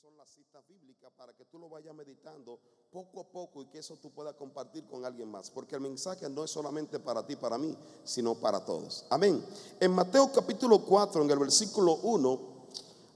[0.00, 2.58] son las citas bíblicas para que tú lo vayas meditando
[2.90, 5.50] poco a poco y que eso tú puedas compartir con alguien más.
[5.50, 9.04] Porque el mensaje no es solamente para ti, para mí, sino para todos.
[9.10, 9.44] Amén.
[9.80, 12.40] En Mateo capítulo 4, en el versículo 1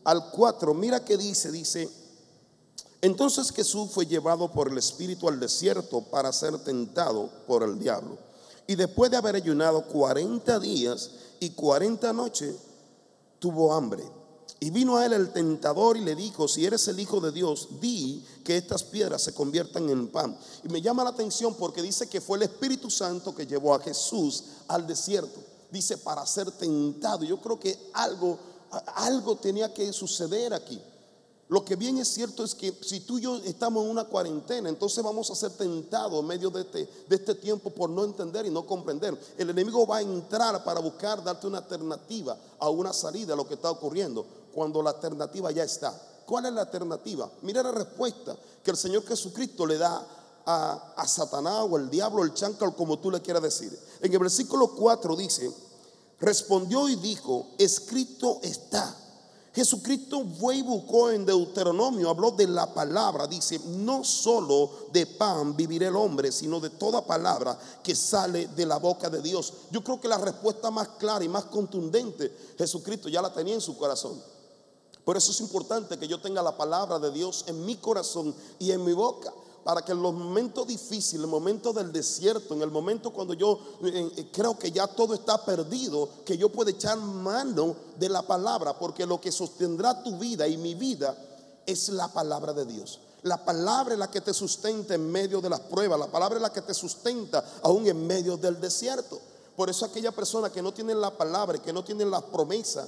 [0.04, 1.88] al 4, mira que dice, dice,
[3.00, 8.18] entonces Jesús fue llevado por el Espíritu al desierto para ser tentado por el diablo.
[8.66, 11.10] Y después de haber ayunado 40 días
[11.40, 12.56] y 40 noches,
[13.38, 14.17] tuvo hambre.
[14.60, 17.68] Y vino a él el tentador y le dijo, si eres el Hijo de Dios,
[17.80, 20.36] di que estas piedras se conviertan en pan.
[20.64, 23.80] Y me llama la atención porque dice que fue el Espíritu Santo que llevó a
[23.80, 25.38] Jesús al desierto.
[25.70, 27.24] Dice, para ser tentado.
[27.24, 28.36] Yo creo que algo,
[28.96, 30.80] algo tenía que suceder aquí.
[31.48, 34.68] Lo que bien es cierto es que si tú y yo estamos en una cuarentena,
[34.68, 38.44] entonces vamos a ser tentados en medio de este, de este tiempo por no entender
[38.44, 39.18] y no comprender.
[39.38, 43.48] El enemigo va a entrar para buscar darte una alternativa a una salida a lo
[43.48, 45.94] que está ocurriendo, cuando la alternativa ya está.
[46.26, 47.30] ¿Cuál es la alternativa?
[47.42, 50.06] Mira la respuesta que el Señor Jesucristo le da
[50.44, 53.78] a, Satanás o el diablo, el chancal, como tú le quieras decir.
[54.00, 55.50] En el versículo 4 dice,
[56.20, 58.94] respondió y dijo, escrito está.
[59.54, 65.56] Jesucristo fue y buscó en Deuteronomio, habló de la palabra, dice, no solo de pan
[65.56, 69.52] vivirá el hombre, sino de toda palabra que sale de la boca de Dios.
[69.70, 73.60] Yo creo que la respuesta más clara y más contundente, Jesucristo ya la tenía en
[73.60, 74.22] su corazón.
[75.08, 78.72] Por eso es importante que yo tenga la palabra de Dios en mi corazón y
[78.72, 79.32] en mi boca
[79.64, 83.32] para que en los momentos difíciles, en el momento del desierto, en el momento cuando
[83.32, 88.10] yo eh, eh, creo que ya todo está perdido, que yo pueda echar mano de
[88.10, 91.16] la palabra, porque lo que sostendrá tu vida y mi vida
[91.64, 93.00] es la palabra de Dios.
[93.22, 96.42] La palabra es la que te sustenta en medio de las pruebas, la palabra es
[96.42, 99.18] la que te sustenta aún en medio del desierto.
[99.56, 102.86] Por eso aquella persona que no tiene la palabra, que no tiene la promesa,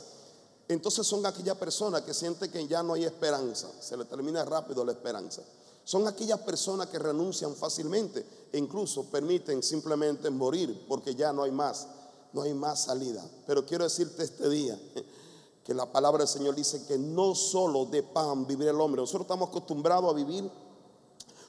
[0.72, 4.84] entonces son aquella persona que siente que ya no hay esperanza, se le termina rápido
[4.84, 5.42] la esperanza.
[5.82, 11.50] Son aquellas personas que renuncian fácilmente e incluso permiten simplemente morir porque ya no hay
[11.50, 11.88] más,
[12.32, 13.20] no hay más salida.
[13.48, 14.78] Pero quiero decirte este día
[15.64, 19.00] que la palabra del Señor dice que no solo de pan vivirá el hombre.
[19.00, 20.48] Nosotros estamos acostumbrados a vivir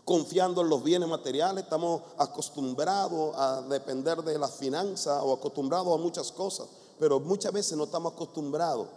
[0.04, 6.02] confiando en los bienes materiales, estamos acostumbrados a depender de las finanzas o acostumbrados a
[6.02, 6.68] muchas cosas,
[7.00, 8.88] pero muchas veces no estamos acostumbrados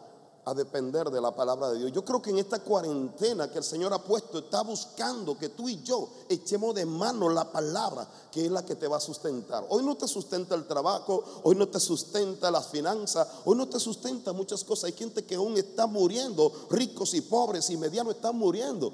[0.46, 1.92] a depender de la palabra de Dios.
[1.92, 5.68] Yo creo que en esta cuarentena que el Señor ha puesto está buscando que tú
[5.68, 9.64] y yo echemos de mano la palabra que es la que te va a sustentar.
[9.70, 13.80] Hoy no te sustenta el trabajo, hoy no te sustenta las finanzas, hoy no te
[13.80, 14.84] sustenta muchas cosas.
[14.84, 18.92] Hay gente que aún está muriendo, ricos y pobres y medianos están muriendo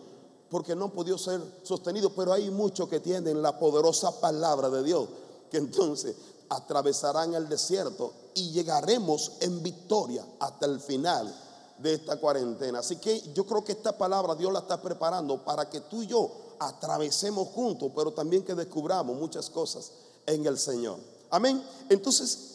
[0.50, 4.82] porque no han podido ser sostenidos, pero hay muchos que tienen la poderosa palabra de
[4.82, 5.08] Dios,
[5.48, 6.16] que entonces
[6.50, 11.34] atravesarán el desierto y llegaremos en victoria hasta el final
[11.78, 12.80] de esta cuarentena.
[12.80, 16.08] Así que yo creo que esta palabra Dios la está preparando para que tú y
[16.08, 19.92] yo atravesemos juntos, pero también que descubramos muchas cosas
[20.26, 20.98] en el Señor.
[21.30, 21.62] Amén.
[21.88, 22.50] Entonces,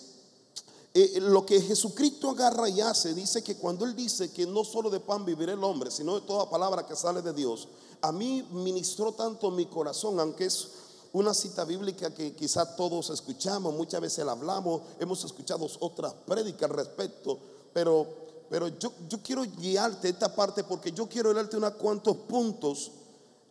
[0.93, 4.89] eh, lo que Jesucristo agarra y hace, dice que cuando Él dice que no solo
[4.89, 7.67] de pan vivirá el hombre, sino de toda palabra que sale de Dios,
[8.01, 10.67] a mí ministró tanto mi corazón, aunque es
[11.15, 16.69] una cita bíblica que quizá todos escuchamos, muchas veces la hablamos, hemos escuchado otras prédicas
[16.69, 17.39] al respecto,
[17.71, 18.05] pero,
[18.49, 22.91] pero yo, yo quiero guiarte esta parte porque yo quiero darte unos cuantos puntos,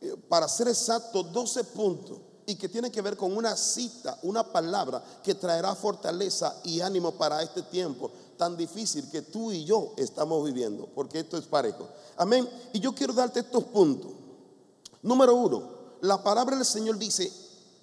[0.02, 4.44] eh, para ser exacto, 12 puntos, y que tiene que ver con una cita, una
[4.44, 9.94] palabra que traerá fortaleza y ánimo para este tiempo tan difícil que tú y yo
[9.96, 11.88] estamos viviendo, porque esto es parejo.
[12.19, 12.46] Amén.
[12.75, 14.10] Y yo quiero darte estos puntos.
[15.00, 15.62] Número uno,
[16.02, 17.32] la palabra del Señor dice,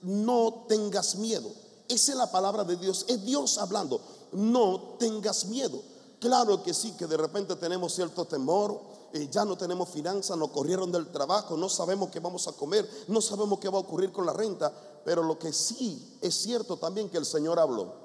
[0.02, 1.50] no tengas miedo.
[1.88, 4.02] Esa es la palabra de Dios, es Dios hablando,
[4.32, 5.82] no tengas miedo.
[6.20, 8.80] Claro que sí, que de repente tenemos cierto temor,
[9.14, 12.90] eh, ya no tenemos finanzas, nos corrieron del trabajo, no sabemos qué vamos a comer,
[13.08, 14.72] no sabemos qué va a ocurrir con la renta,
[15.04, 18.01] pero lo que sí es cierto también que el Señor habló.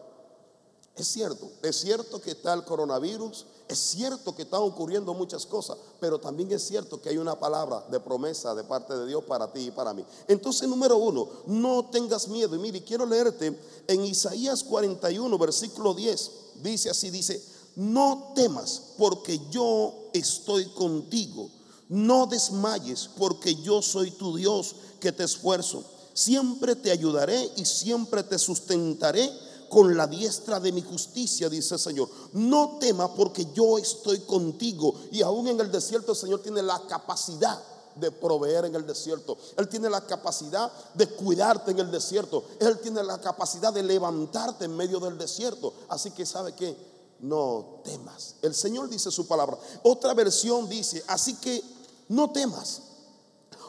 [0.97, 5.77] Es cierto, es cierto que está el coronavirus, es cierto que están ocurriendo muchas cosas,
[6.01, 9.53] pero también es cierto que hay una palabra de promesa de parte de Dios para
[9.53, 10.03] ti y para mí.
[10.27, 12.57] Entonces, número uno, no tengas miedo.
[12.57, 16.31] Y mire, quiero leerte en Isaías 41, versículo 10.
[16.63, 17.45] Dice así, dice,
[17.75, 21.51] no temas porque yo estoy contigo.
[21.91, 25.85] No desmayes porque yo soy tu Dios que te esfuerzo.
[26.15, 29.31] Siempre te ayudaré y siempre te sustentaré
[29.69, 32.09] con la diestra de mi justicia, dice el Señor.
[32.33, 34.95] No tema porque yo estoy contigo.
[35.13, 37.63] Y aún en el desierto el Señor tiene la capacidad
[37.97, 39.37] de proveer en el desierto.
[39.57, 42.45] Él tiene la capacidad de cuidarte en el desierto.
[42.61, 45.73] Él tiene la capacidad de levantarte en medio del desierto.
[45.89, 46.77] Así que sabe que
[47.21, 48.37] no temas.
[48.43, 49.59] El Señor dice su palabra.
[49.83, 51.63] Otra versión dice, así que
[52.09, 52.83] no temas,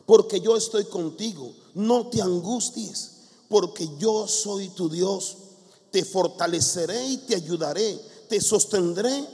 [0.06, 3.12] porque yo estoy contigo, no te angusties,
[3.50, 5.38] porque yo soy tu Dios,
[5.98, 8.00] te fortaleceré y te ayudaré,
[8.30, 9.28] te sostendré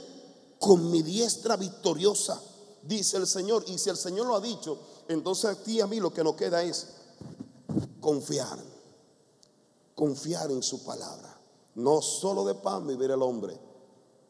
[0.58, 2.40] con mi diestra victoriosa,
[2.82, 3.64] dice el Señor.
[3.66, 4.78] Y si el Señor lo ha dicho,
[5.08, 6.86] entonces a ti y a mí lo que nos queda es
[8.00, 8.58] confiar,
[9.94, 11.38] confiar en su palabra.
[11.74, 13.60] No solo de pan vivir el hombre,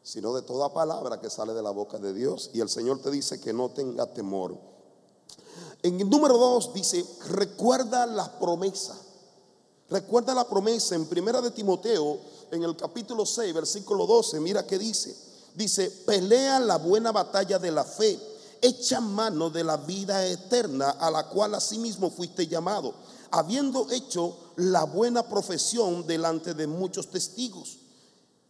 [0.03, 2.49] sino de toda palabra que sale de la boca de Dios.
[2.53, 4.57] Y el Señor te dice que no tenga temor.
[5.83, 9.04] En el número dos dice, recuerda la promesa.
[9.89, 12.19] Recuerda la promesa en Primera de Timoteo,
[12.51, 14.39] en el capítulo 6, versículo 12.
[14.39, 15.15] Mira qué dice.
[15.53, 18.19] Dice, pelea la buena batalla de la fe.
[18.61, 22.95] Echa mano de la vida eterna a la cual asimismo fuiste llamado,
[23.29, 27.77] habiendo hecho la buena profesión delante de muchos testigos.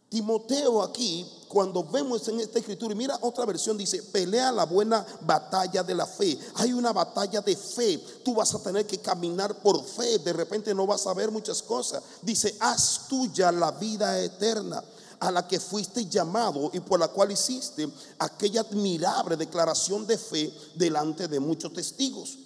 [0.08, 5.04] Timoteo aquí, cuando vemos en esta escritura, y mira otra versión, dice, pelea la buena
[5.22, 6.38] batalla de la fe.
[6.54, 7.98] Hay una batalla de fe.
[8.24, 10.18] Tú vas a tener que caminar por fe.
[10.18, 12.02] De repente no vas a ver muchas cosas.
[12.22, 14.82] Dice, haz tuya la vida eterna
[15.18, 17.88] a la que fuiste llamado y por la cual hiciste
[18.18, 22.38] aquella admirable declaración de fe delante de muchos testigos.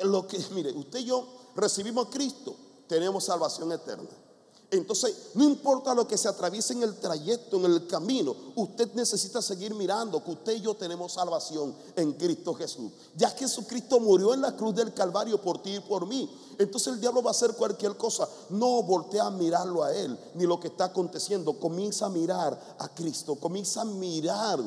[0.00, 2.56] Lo que, mire, usted y yo recibimos a Cristo
[2.86, 4.08] tenemos salvación eterna.
[4.70, 9.40] Entonces, no importa lo que se atraviese en el trayecto, en el camino, usted necesita
[9.40, 12.90] seguir mirando que usted y yo tenemos salvación en Cristo Jesús.
[13.14, 16.28] Ya Jesucristo murió en la cruz del Calvario por ti y por mí.
[16.58, 18.28] Entonces el diablo va a hacer cualquier cosa.
[18.50, 21.60] No voltea a mirarlo a él, ni lo que está aconteciendo.
[21.60, 23.36] Comienza a mirar a Cristo.
[23.36, 24.58] Comienza a mirar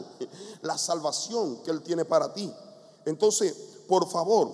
[0.61, 2.49] la salvación que Él tiene para ti.
[3.05, 3.53] Entonces,
[3.87, 4.49] por favor,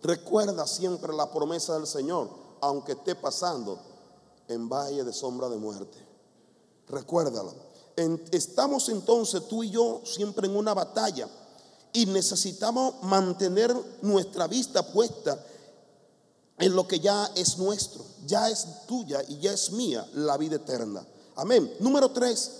[0.00, 3.78] recuerda siempre la promesa del Señor aunque esté pasando
[4.48, 5.98] en valle de sombra de muerte.
[6.88, 7.54] Recuérdalo.
[8.32, 11.28] estamos entonces tú y yo siempre en una batalla
[11.92, 15.42] y necesitamos mantener nuestra vista puesta
[16.58, 20.56] en lo que ya es nuestro, ya es tuya y ya es mía la vida
[20.56, 21.06] eterna.
[21.36, 21.72] Amén.
[21.80, 22.50] Número tres,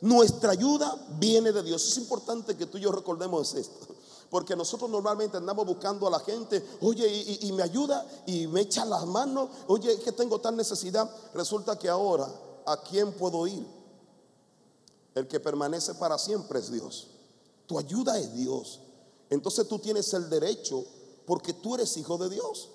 [0.00, 1.86] nuestra ayuda viene de Dios.
[1.86, 3.97] Es importante que tú y yo recordemos esto.
[4.30, 7.08] Porque nosotros normalmente andamos buscando a la gente, oye,
[7.40, 11.10] y, me ayuda y me echa las manos, oye, que tengo tal necesidad.
[11.32, 12.28] Resulta que ahora,
[12.66, 13.66] ¿a quién puedo ir?
[15.14, 17.08] El que permanece para siempre es Dios.
[17.66, 18.80] Tu ayuda es Dios.
[19.30, 20.84] Entonces tú tienes el derecho
[21.26, 22.68] porque tú eres hijo de Dios.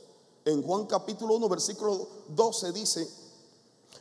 [0.45, 3.09] En Juan capítulo 1, versículo 12 dice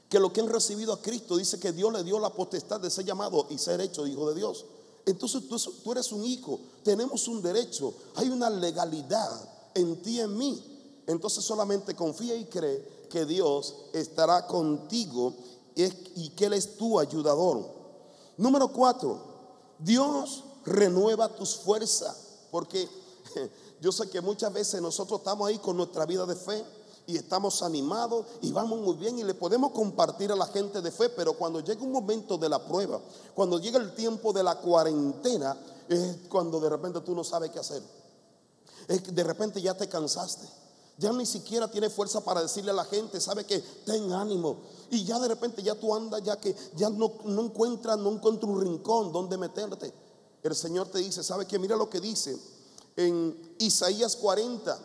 [0.09, 2.91] que lo que han recibido a Cristo dice que Dios le dio la potestad de
[2.91, 4.65] ser llamado y ser hecho hijo de Dios.
[5.07, 5.43] Entonces
[5.83, 11.03] tú, eres un hijo, tenemos un derecho, hay una legalidad en ti en mí.
[11.07, 15.35] Entonces solamente confía y cree que Dios estará contigo
[15.75, 17.69] y que Él es tu ayudador.
[18.37, 19.21] Número cuatro,
[19.79, 22.17] Dios renueva tus fuerzas,
[22.51, 22.89] porque
[23.81, 26.65] yo sé que muchas veces nosotros estamos ahí con nuestra vida de fe
[27.07, 30.91] y estamos animados y vamos muy bien y le podemos compartir a la gente de
[30.91, 33.01] fe, pero cuando llega un momento de la prueba,
[33.35, 35.57] cuando llega el tiempo de la cuarentena,
[35.89, 37.83] es cuando de repente tú no sabes qué hacer.
[38.87, 40.49] De repente ya te cansaste.
[40.99, 44.59] Ya ni siquiera tienes fuerza para decirle a la gente, sabe que ten ánimo.
[44.91, 48.51] Y ya de repente ya tú andas, ya que ya no, no encuentras, no encuentras
[48.51, 49.93] un rincón donde meterte.
[50.43, 52.37] El Señor te dice, sabe que mira lo que dice
[52.97, 54.79] en Isaías 40,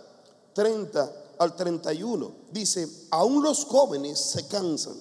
[0.53, 2.31] 30 al 31.
[2.51, 4.95] Dice, aún los jóvenes se cansan,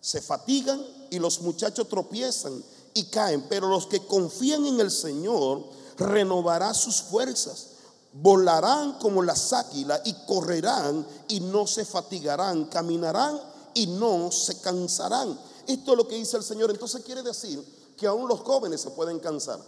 [0.00, 2.62] se fatigan y los muchachos tropiezan
[2.94, 5.64] y caen, pero los que confían en el Señor
[5.96, 7.68] renovará sus fuerzas.
[8.12, 13.40] Volarán como las águilas y correrán y no se fatigarán, caminarán
[13.74, 15.38] y no se cansarán.
[15.66, 16.70] Esto es lo que dice el Señor.
[16.70, 17.62] Entonces quiere decir
[17.96, 19.60] que aún los jóvenes se pueden cansar.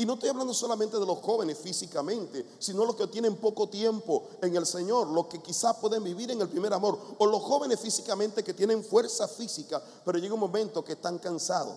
[0.00, 4.28] Y no estoy hablando solamente de los jóvenes físicamente, sino los que tienen poco tiempo
[4.40, 7.78] en el Señor, los que quizás pueden vivir en el primer amor, o los jóvenes
[7.80, 11.74] físicamente que tienen fuerza física, pero llega un momento que están cansados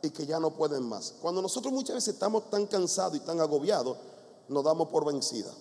[0.00, 1.16] y que ya no pueden más.
[1.20, 3.98] Cuando nosotros muchas veces estamos tan cansados y tan agobiados,
[4.48, 5.52] nos damos por vencida.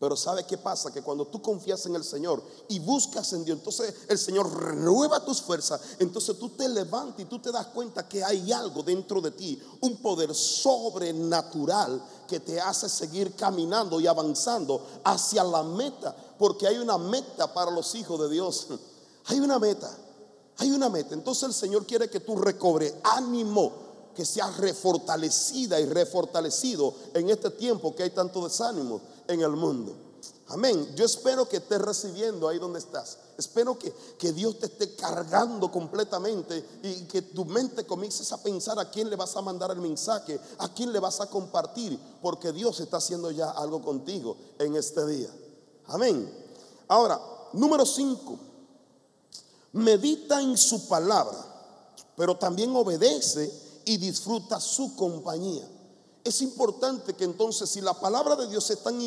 [0.00, 0.92] Pero ¿sabe qué pasa?
[0.92, 5.24] Que cuando tú confías en el Señor y buscas en Dios, entonces el Señor renueva
[5.24, 5.80] tus fuerzas.
[5.98, 9.60] Entonces tú te levantas y tú te das cuenta que hay algo dentro de ti,
[9.80, 16.14] un poder sobrenatural que te hace seguir caminando y avanzando hacia la meta.
[16.38, 18.68] Porque hay una meta para los hijos de Dios.
[19.30, 19.90] Hay una meta.
[20.56, 21.12] Hay una meta.
[21.12, 23.72] Entonces el Señor quiere que tú recobres ánimo,
[24.14, 29.94] que seas refortalecida y refortalecido en este tiempo que hay tanto desánimo en el mundo.
[30.48, 30.94] Amén.
[30.96, 33.18] Yo espero que estés recibiendo ahí donde estás.
[33.36, 38.78] Espero que, que, Dios te esté cargando completamente y que tu mente comiences a pensar
[38.78, 42.50] a quién le vas a mandar el mensaje, a quién le vas a compartir, porque
[42.50, 45.28] Dios está haciendo ya algo contigo en este día.
[45.86, 46.28] Amén.
[46.88, 47.20] Ahora,
[47.52, 48.38] número 5.
[49.72, 51.38] Medita en su palabra,
[52.16, 53.52] pero también obedece
[53.84, 55.68] y disfruta su compañía.
[56.28, 58.98] Es importante que entonces si la palabra de Dios es tan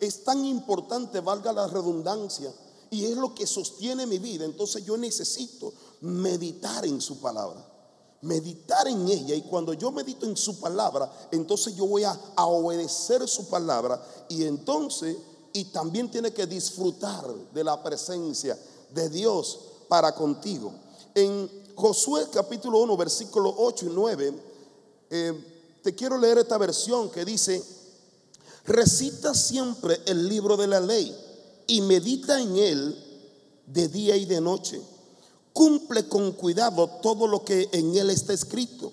[0.00, 2.50] es tan importante, valga la redundancia,
[2.90, 4.44] y es lo que sostiene mi vida.
[4.44, 7.62] Entonces yo necesito meditar en su palabra,
[8.22, 9.34] meditar en ella.
[9.34, 14.02] Y cuando yo medito en su palabra, entonces yo voy a, obedecer su palabra.
[14.28, 15.16] Y entonces,
[15.52, 18.58] y también tiene que disfrutar de la presencia
[18.92, 20.72] de Dios para contigo.
[21.14, 24.42] En Josué capítulo 1, versículo 8 y 9,
[25.10, 27.62] eh, te quiero leer esta versión que dice,
[28.64, 31.16] recita siempre el libro de la ley
[31.66, 33.04] y medita en él
[33.66, 34.80] de día y de noche.
[35.52, 38.92] Cumple con cuidado todo lo que en él está escrito.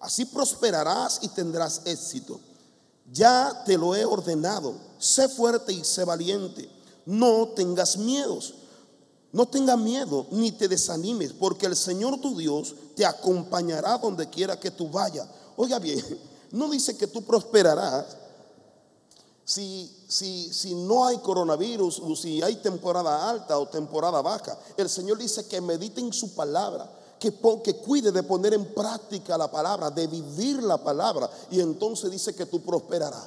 [0.00, 2.40] Así prosperarás y tendrás éxito.
[3.12, 4.74] Ya te lo he ordenado.
[4.98, 6.68] Sé fuerte y sé valiente.
[7.06, 8.54] No tengas miedos.
[9.32, 14.58] No tengas miedo ni te desanimes, porque el Señor tu Dios te acompañará donde quiera
[14.58, 15.28] que tú vayas.
[15.56, 16.02] Oiga bien,
[16.52, 18.16] no dice que tú prosperarás,
[19.48, 24.58] si, si, si no hay coronavirus o si hay temporada alta o temporada baja.
[24.76, 26.86] El Señor dice que medite en su palabra,
[27.18, 27.32] que,
[27.64, 31.30] que cuide de poner en práctica la palabra, de vivir la palabra.
[31.50, 33.26] Y entonces dice que tú prosperarás.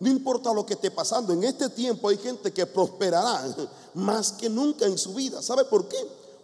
[0.00, 3.44] No importa lo que esté pasando, en este tiempo hay gente que prosperará
[3.94, 5.42] más que nunca en su vida.
[5.42, 5.98] ¿Sabe por qué?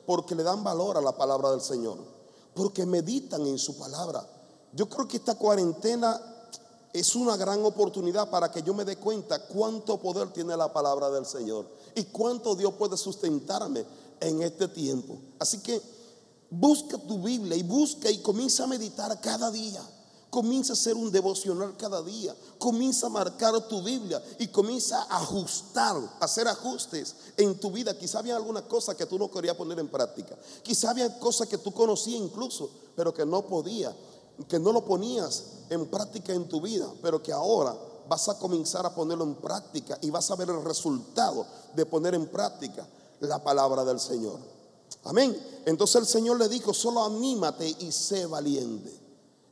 [0.04, 1.96] Porque le dan valor a la palabra del Señor,
[2.54, 4.33] porque meditan en su palabra.
[4.74, 6.20] Yo creo que esta cuarentena
[6.92, 11.10] es una gran oportunidad para que yo me dé cuenta cuánto poder tiene la palabra
[11.10, 13.84] del Señor y cuánto Dios puede sustentarme
[14.20, 15.16] en este tiempo.
[15.38, 15.80] Así que
[16.50, 19.82] busca tu Biblia y busca y comienza a meditar cada día.
[20.30, 22.34] Comienza a hacer un devocional cada día.
[22.58, 27.96] Comienza a marcar tu Biblia y comienza a ajustar, a hacer ajustes en tu vida.
[27.96, 30.36] Quizá había alguna cosa que tú no querías poner en práctica.
[30.62, 33.94] Quizá había cosas que tú conocías incluso, pero que no podías
[34.48, 37.76] que no lo ponías en práctica en tu vida, pero que ahora
[38.08, 42.14] vas a comenzar a ponerlo en práctica y vas a ver el resultado de poner
[42.14, 42.86] en práctica
[43.20, 44.38] la palabra del Señor.
[45.04, 45.36] Amén.
[45.66, 48.92] Entonces el Señor le dijo, solo anímate y sé valiente.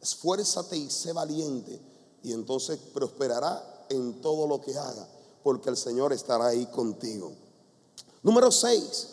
[0.01, 1.81] Esfuérzate y sé valiente.
[2.23, 5.07] Y entonces prosperará en todo lo que haga,
[5.43, 7.33] porque el Señor estará ahí contigo.
[8.23, 9.09] Número 6.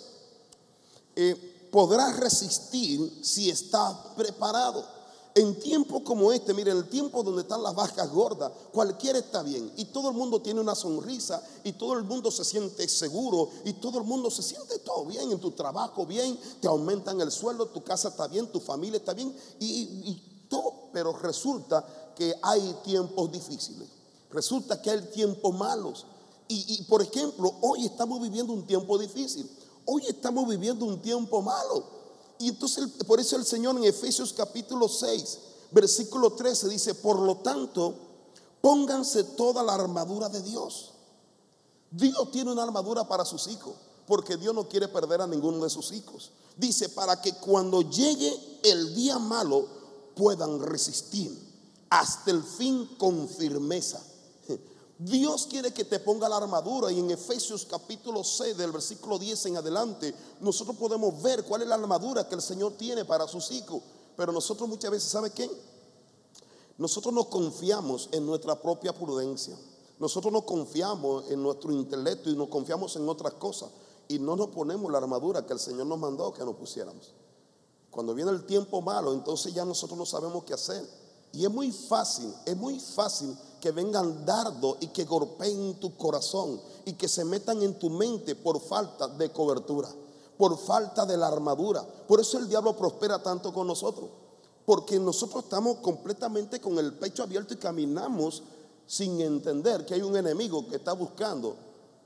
[1.16, 4.99] Eh, podrás resistir si estás preparado.
[5.36, 9.72] En tiempos como este, miren, el tiempo donde están las vacas gordas, cualquiera está bien.
[9.78, 13.74] Y todo el mundo tiene una sonrisa y todo el mundo se siente seguro y
[13.74, 17.68] todo el mundo se siente todo bien en tu trabajo, bien, te aumentan el sueldo,
[17.68, 19.36] tu casa está bien, tu familia está bien.
[19.60, 23.88] Y, todo, pero resulta que hay tiempos difíciles,
[24.32, 26.08] resulta que hay tiempos malos.
[26.48, 29.48] Y, y por ejemplo, hoy estamos viviendo un tiempo difícil,
[29.86, 31.99] hoy estamos viviendo un tiempo malo.
[32.40, 35.40] Y entonces por eso el Señor en Efesios capítulo 6,
[35.72, 37.94] versículo 13 dice, por lo tanto,
[38.62, 40.94] pónganse toda la armadura de Dios.
[41.92, 43.76] Dios tiene una armadura para sus hijos,
[44.08, 46.32] porque Dios no quiere perder a ninguno de sus hijos.
[46.56, 49.68] Dice, para que cuando llegue el día malo
[50.16, 51.38] puedan resistir
[51.90, 54.02] hasta el fin con firmeza.
[55.00, 59.46] Dios quiere que te ponga la armadura y en Efesios capítulo 6 del versículo 10
[59.46, 63.50] en adelante nosotros podemos ver cuál es la armadura que el Señor tiene para sus
[63.52, 63.82] hijos.
[64.18, 65.50] Pero nosotros muchas veces, ¿sabe qué?
[66.78, 69.58] Nosotros nos confiamos en nuestra propia prudencia.
[70.00, 73.70] Nosotros nos confiamos en nuestro intelecto y nos confiamos en otras cosas
[74.10, 77.14] y no nos ponemos la armadura que el Señor nos mandó que nos pusiéramos.
[77.90, 80.86] Cuando viene el tiempo malo, entonces ya nosotros no sabemos qué hacer.
[81.32, 86.60] Y es muy fácil, es muy fácil que vengan dardos y que golpeen tu corazón
[86.86, 89.90] y que se metan en tu mente por falta de cobertura,
[90.38, 91.84] por falta de la armadura.
[92.08, 94.10] Por eso el diablo prospera tanto con nosotros,
[94.66, 98.44] porque nosotros estamos completamente con el pecho abierto y caminamos
[98.86, 101.56] sin entender que hay un enemigo que está buscando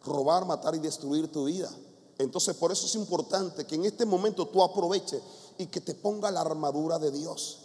[0.04, 1.70] robar, matar y destruir tu vida.
[2.18, 5.22] Entonces por eso es importante que en este momento tú aproveches
[5.58, 7.63] y que te ponga la armadura de Dios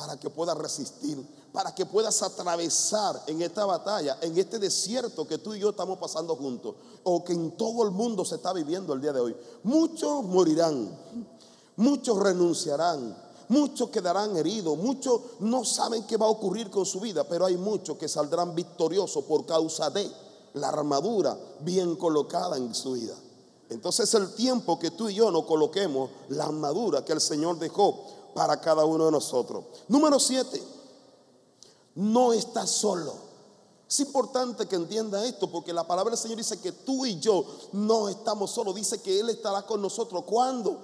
[0.00, 5.38] para que puedas resistir para que puedas atravesar en esta batalla, en este desierto que
[5.38, 8.92] tú y yo estamos pasando juntos, o que en todo el mundo se está viviendo
[8.92, 9.36] el día de hoy.
[9.64, 10.96] Muchos morirán,
[11.76, 13.16] muchos renunciarán,
[13.48, 17.56] muchos quedarán heridos, muchos no saben qué va a ocurrir con su vida, pero hay
[17.56, 20.10] muchos que saldrán victoriosos por causa de
[20.54, 23.14] la armadura bien colocada en su vida.
[23.70, 27.58] Entonces es el tiempo que tú y yo nos coloquemos la armadura que el Señor
[27.58, 29.64] dejó para cada uno de nosotros.
[29.88, 30.62] Número siete,
[31.94, 33.14] no estás solo.
[33.88, 37.44] Es importante que entienda esto porque la palabra del Señor dice que tú y yo
[37.72, 38.74] no estamos solos.
[38.74, 40.22] Dice que Él estará con nosotros.
[40.24, 40.78] ¿Cuándo?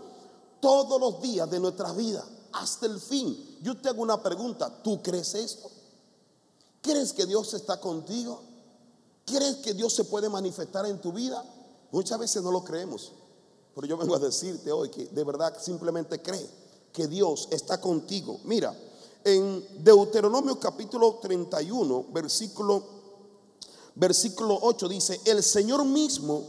[0.60, 3.58] Todos los días de nuestra vida, hasta el fin.
[3.62, 4.82] Yo te hago una pregunta.
[4.82, 5.70] ¿Tú crees esto?
[6.82, 8.40] ¿Crees que Dios está contigo?
[9.24, 11.44] ¿Crees que Dios se puede manifestar en tu vida?
[11.92, 13.12] Muchas veces no lo creemos,
[13.74, 16.65] pero yo vengo a decirte hoy que de verdad simplemente cree
[16.96, 18.40] que Dios está contigo.
[18.44, 18.74] Mira,
[19.22, 22.82] en Deuteronomio capítulo 31, versículo,
[23.94, 26.42] versículo 8 dice, el Señor mismo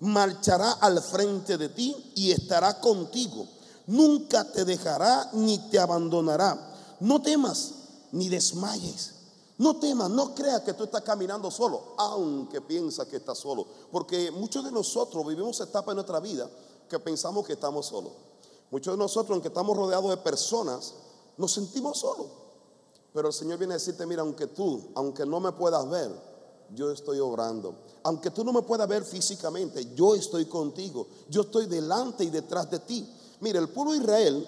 [0.00, 3.46] marchará al frente de ti y estará contigo.
[3.86, 6.74] Nunca te dejará ni te abandonará.
[7.00, 7.72] No temas
[8.12, 9.16] ni desmayes
[9.58, 13.66] no temas, no creas que tú estás caminando solo, aunque piensas que estás solo.
[13.90, 16.50] Porque muchos de nosotros vivimos etapas en nuestra vida
[16.88, 18.12] que pensamos que estamos solos.
[18.70, 20.94] Muchos de nosotros, aunque estamos rodeados de personas,
[21.36, 22.26] nos sentimos solos.
[23.12, 26.10] Pero el Señor viene a decirte, mira, aunque tú, aunque no me puedas ver,
[26.74, 27.74] yo estoy obrando.
[28.02, 31.06] Aunque tú no me puedas ver físicamente, yo estoy contigo.
[31.28, 33.08] Yo estoy delante y detrás de ti.
[33.40, 34.46] Mira, el pueblo Israel,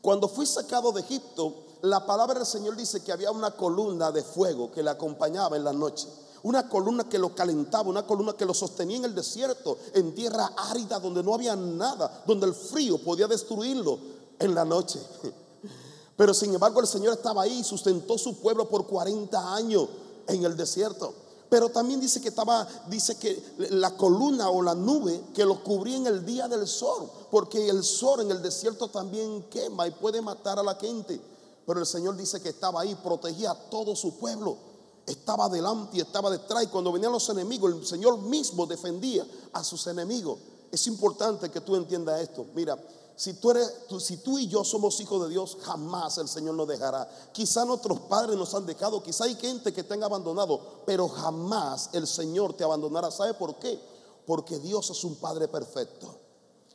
[0.00, 4.22] cuando fui sacado de Egipto, la palabra del Señor dice que había una columna de
[4.22, 6.08] fuego que le acompañaba en la noche.
[6.46, 10.52] Una columna que lo calentaba, una columna que lo sostenía en el desierto, en tierra
[10.56, 13.98] árida donde no había nada, donde el frío podía destruirlo
[14.38, 15.00] en la noche.
[16.16, 19.88] Pero sin embargo el Señor estaba ahí y sustentó su pueblo por 40 años
[20.28, 21.12] en el desierto.
[21.48, 25.96] Pero también dice que estaba, dice que la columna o la nube que lo cubría
[25.96, 30.22] en el día del sol, porque el sol en el desierto también quema y puede
[30.22, 31.20] matar a la gente.
[31.66, 34.65] Pero el Señor dice que estaba ahí, protegía a todo su pueblo.
[35.06, 36.64] Estaba delante y estaba detrás.
[36.64, 40.38] Y cuando venían los enemigos, el Señor mismo defendía a sus enemigos.
[40.70, 42.44] Es importante que tú entiendas esto.
[42.54, 42.76] Mira,
[43.16, 47.08] si tú, y yo somos hijos de Dios, jamás el Señor nos dejará.
[47.32, 52.06] Quizá nuestros padres nos han dejado, quizá hay gente que te abandonado, pero jamás el
[52.06, 53.10] Señor te abandonará.
[53.10, 53.80] ¿Sabe por qué?
[54.26, 56.08] Porque Dios es un Padre perfecto.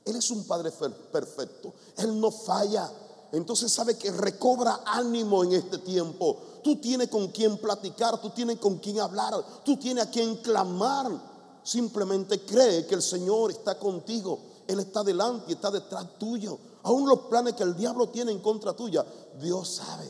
[0.06, 1.74] Él es un Padre perfecto.
[1.98, 2.90] Él no falla
[3.32, 6.38] entonces sabe que recobra ánimo en este tiempo.
[6.64, 11.32] Tú tienes con quien platicar, tú tienes con quien hablar, tú tienes a quien clamar.
[11.64, 14.40] Simplemente cree que el Señor está contigo.
[14.68, 16.58] Él está delante y está detrás tuyo.
[16.84, 19.06] Aún los planes que el diablo tiene en contra tuya,
[19.40, 20.10] Dios sabe.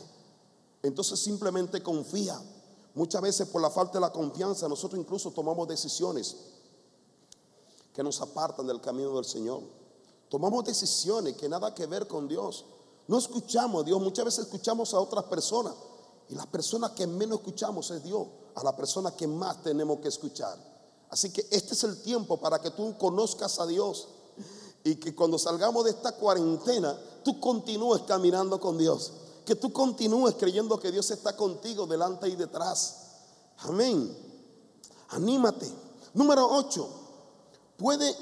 [0.82, 2.40] Entonces simplemente confía.
[2.94, 6.36] Muchas veces por la falta de la confianza nosotros incluso tomamos decisiones
[7.94, 9.60] que nos apartan del camino del Señor.
[10.28, 12.64] Tomamos decisiones que nada que ver con Dios.
[13.08, 15.74] No escuchamos a Dios, muchas veces escuchamos a otras personas.
[16.28, 20.08] Y la persona que menos escuchamos es Dios, a la persona que más tenemos que
[20.08, 20.56] escuchar.
[21.10, 24.08] Así que este es el tiempo para que tú conozcas a Dios
[24.84, 29.12] y que cuando salgamos de esta cuarentena, tú continúes caminando con Dios.
[29.44, 32.96] Que tú continúes creyendo que Dios está contigo delante y detrás.
[33.58, 34.16] Amén.
[35.10, 35.70] Anímate.
[36.14, 36.88] Número 8.
[37.76, 38.16] Puede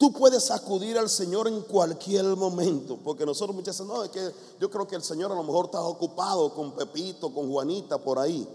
[0.00, 4.32] Tú puedes acudir al Señor en cualquier momento, porque nosotros muchas veces, no, es que
[4.58, 8.18] yo creo que el Señor a lo mejor está ocupado con Pepito, con Juanita, por
[8.18, 8.48] ahí.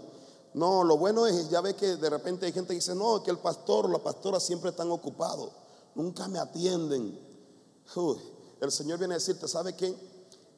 [0.54, 3.30] No, lo bueno es, ya ve que de repente hay gente que dice, no, que
[3.30, 5.50] el pastor o la pastora siempre están ocupados,
[5.94, 7.16] nunca me atienden.
[8.60, 9.94] el Señor viene a decirte, ¿sabe qué?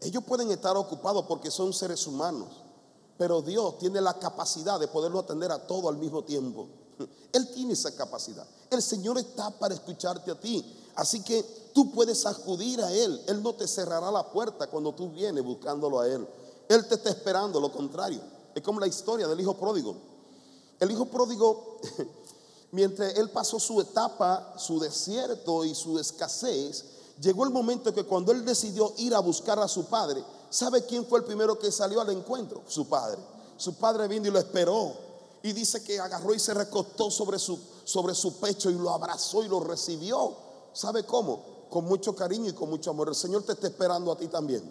[0.01, 2.49] Ellos pueden estar ocupados porque son seres humanos,
[3.19, 6.67] pero Dios tiene la capacidad de poderlo atender a todo al mismo tiempo.
[7.33, 8.47] Él tiene esa capacidad.
[8.71, 10.65] El Señor está para escucharte a ti.
[10.95, 13.23] Así que tú puedes acudir a Él.
[13.27, 16.27] Él no te cerrará la puerta cuando tú vienes buscándolo a Él.
[16.69, 18.21] Él te está esperando, lo contrario.
[18.55, 19.97] Es como la historia del hijo pródigo.
[20.81, 21.79] El hijo pródigo,
[22.73, 26.85] mientras él pasó su etapa, su desierto y su escasez,
[27.21, 31.07] llegó el momento que cuando él decidió ir a buscar a su padre, ¿sabe quién
[31.07, 32.63] fue el primero que salió al encuentro?
[32.69, 33.19] Su padre.
[33.57, 35.08] Su padre vino y lo esperó.
[35.43, 39.43] Y dice que agarró y se recostó sobre su, sobre su pecho y lo abrazó
[39.45, 40.35] y lo recibió.
[40.73, 41.69] ¿Sabe cómo?
[41.71, 43.09] Con mucho cariño y con mucho amor.
[43.09, 44.63] El Señor te está esperando a ti también.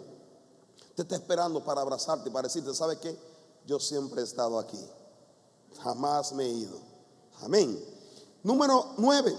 [0.95, 3.17] Te está esperando para abrazarte, para decirte, ¿sabe qué?
[3.65, 4.79] Yo siempre he estado aquí.
[5.83, 6.79] Jamás me he ido.
[7.41, 7.79] Amén.
[8.43, 9.35] Número nueve.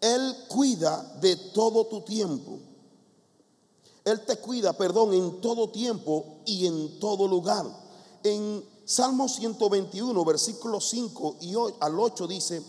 [0.00, 2.58] Él cuida de todo tu tiempo.
[4.04, 7.66] Él te cuida, perdón, en todo tiempo y en todo lugar.
[8.22, 12.62] En Salmo 121, versículo 5 y al 8 dice,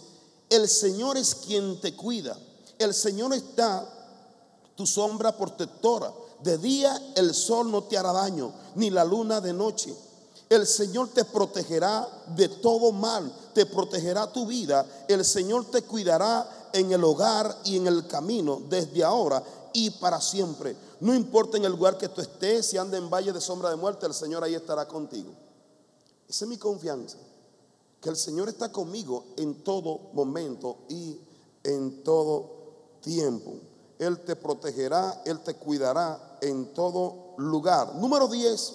[0.50, 2.38] el Señor es quien te cuida
[2.84, 3.88] el Señor está
[4.76, 6.12] tu sombra protectora.
[6.40, 9.94] De día el sol no te hará daño, ni la luna de noche.
[10.50, 14.86] El Señor te protegerá de todo mal, te protegerá tu vida.
[15.08, 20.20] El Señor te cuidará en el hogar y en el camino desde ahora y para
[20.20, 20.76] siempre.
[21.00, 23.76] No importa en el lugar que tú estés, si anda en valle de sombra de
[23.76, 25.32] muerte, el Señor ahí estará contigo.
[26.32, 27.18] Esa es mi confianza,
[28.00, 31.20] que el Señor está conmigo en todo momento y
[31.62, 33.56] en todo tiempo.
[34.00, 37.96] Él te protegerá, Él te cuidará en todo lugar.
[37.96, 38.74] Número 10,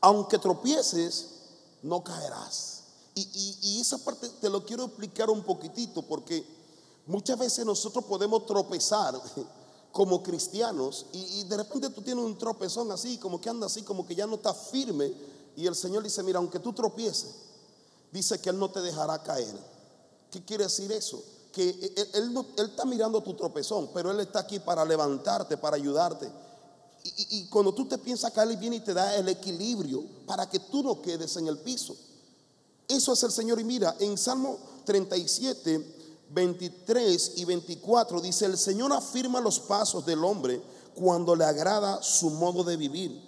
[0.00, 1.26] aunque tropieces,
[1.82, 2.84] no caerás.
[3.14, 3.28] Y,
[3.60, 6.46] y, esa parte te lo quiero explicar un poquitito porque
[7.04, 9.20] muchas veces nosotros podemos tropezar
[9.92, 14.06] como cristianos y, de repente tú tienes un tropezón así, como que anda así, como
[14.06, 15.12] que ya no está firme
[15.58, 17.34] y el Señor dice, mira, aunque tú tropieces,
[18.12, 19.58] dice que Él no te dejará caer.
[20.30, 21.20] ¿Qué quiere decir eso?
[21.50, 26.30] Que Él, él, está mirando tu tropezón, pero Él está aquí para levantarte, para ayudarte.
[27.02, 30.48] Y, y, cuando tú te piensas caer, Él viene y te da el equilibrio para
[30.48, 31.96] que tú no quedes en el piso.
[32.86, 33.58] Eso es el Señor.
[33.58, 35.96] Y mira, en Salmo 37,
[36.30, 40.62] 23 y 24 dice, el Señor afirma los pasos del hombre
[40.94, 43.27] cuando le agrada su modo de vivir.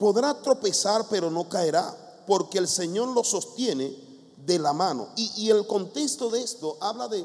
[0.00, 1.94] Podrá tropezar, pero no caerá,
[2.26, 3.94] porque el Señor lo sostiene
[4.46, 5.08] de la mano.
[5.14, 7.22] Y, el contexto de esto habla de,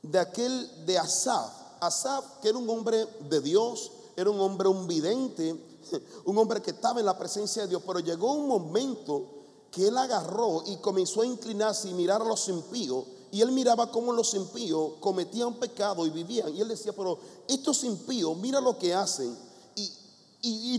[0.00, 1.52] de aquel de Asaf.
[1.80, 5.54] Asaf, que era un hombre de Dios, era un hombre un vidente,
[6.24, 9.26] un hombre que estaba en la presencia de Dios, pero llegó un momento
[9.70, 13.90] que él agarró y comenzó a inclinarse y mirar a los impíos y él miraba
[13.90, 16.54] cómo los impíos cometían pecado y vivían.
[16.54, 19.36] Y él decía, pero estos impíos, mira lo que hacen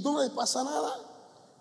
[0.03, 0.93] no les pasa nada.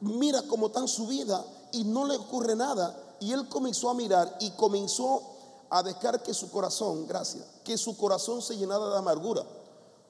[0.00, 3.16] Mira cómo están su vida y no le ocurre nada.
[3.20, 5.22] Y él comenzó a mirar y comenzó
[5.70, 9.44] a dejar que su corazón, gracias, que su corazón se llenara de amargura.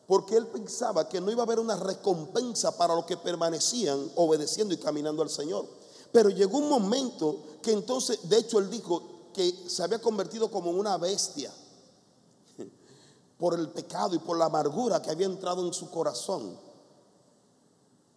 [0.07, 4.75] Porque él pensaba que no iba a haber una recompensa para los que permanecían obedeciendo
[4.75, 5.67] y caminando al Señor.
[6.13, 10.71] Pero llegó un momento que entonces, de hecho, él dijo, que se había convertido como
[10.71, 11.53] una bestia
[13.39, 16.57] por el pecado y por la amargura que había entrado en su corazón.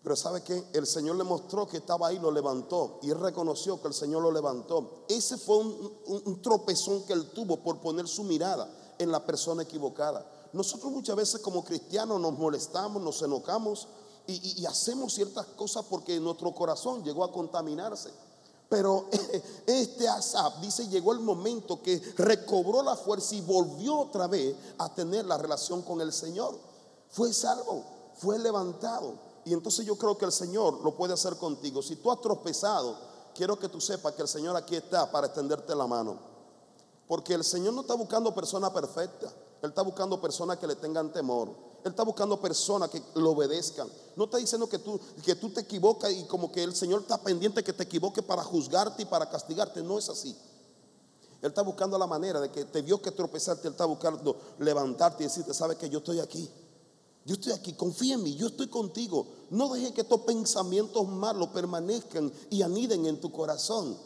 [0.08, 0.64] Pero ¿sabe qué?
[0.72, 4.22] El Señor le mostró que estaba ahí, lo levantó y él reconoció que el Señor
[4.22, 5.04] lo levantó.
[5.10, 10.26] Ese fue un, tropezón que él tuvo por poner su mirada en la persona equivocada.
[10.54, 13.90] Nosotros muchas veces como cristianos nos molestamos, nos enojamos
[14.28, 18.10] y hacemos ciertas cosas porque nuestro corazón llegó a contaminarse.
[18.70, 19.08] Pero
[19.68, 24.88] este Asaf dice, llegó el momento que recobró la fuerza y volvió otra vez a
[24.88, 26.58] tener la relación con el Señor.
[27.10, 27.84] Fue salvo,
[28.16, 29.27] fue levantado.
[29.48, 31.82] Y entonces yo creo que el Señor lo puede hacer contigo.
[31.82, 32.98] Si tú has tropezado,
[33.34, 36.20] quiero que tú sepas que el Señor aquí está para extenderte la mano.
[37.08, 39.34] Porque el Señor no está buscando personas perfectas.
[39.62, 41.48] Él está buscando personas que le tengan temor.
[41.86, 43.88] Él está buscando personas que lo obedezcan.
[44.18, 47.18] No está diciendo que tú, que tú te equivocas y como que el Señor está
[47.18, 49.82] pendiente que te equivoque para juzgarte y para castigarte.
[49.82, 50.38] No es así.
[51.42, 53.70] Él está buscando la manera de que te vio que tropezarte.
[53.70, 56.52] Él está buscando levantarte y decirte, sabes que yo estoy aquí.
[57.28, 59.28] Yo estoy aquí, confía en mí, yo estoy contigo.
[59.50, 63.98] No dejes que estos pensamientos malos permanezcan y aniden en tu corazón.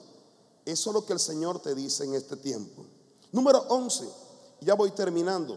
[0.66, 2.84] Eso es lo que el Señor te dice en este tiempo.
[3.32, 4.10] Número 11,
[4.62, 5.56] ya voy terminando.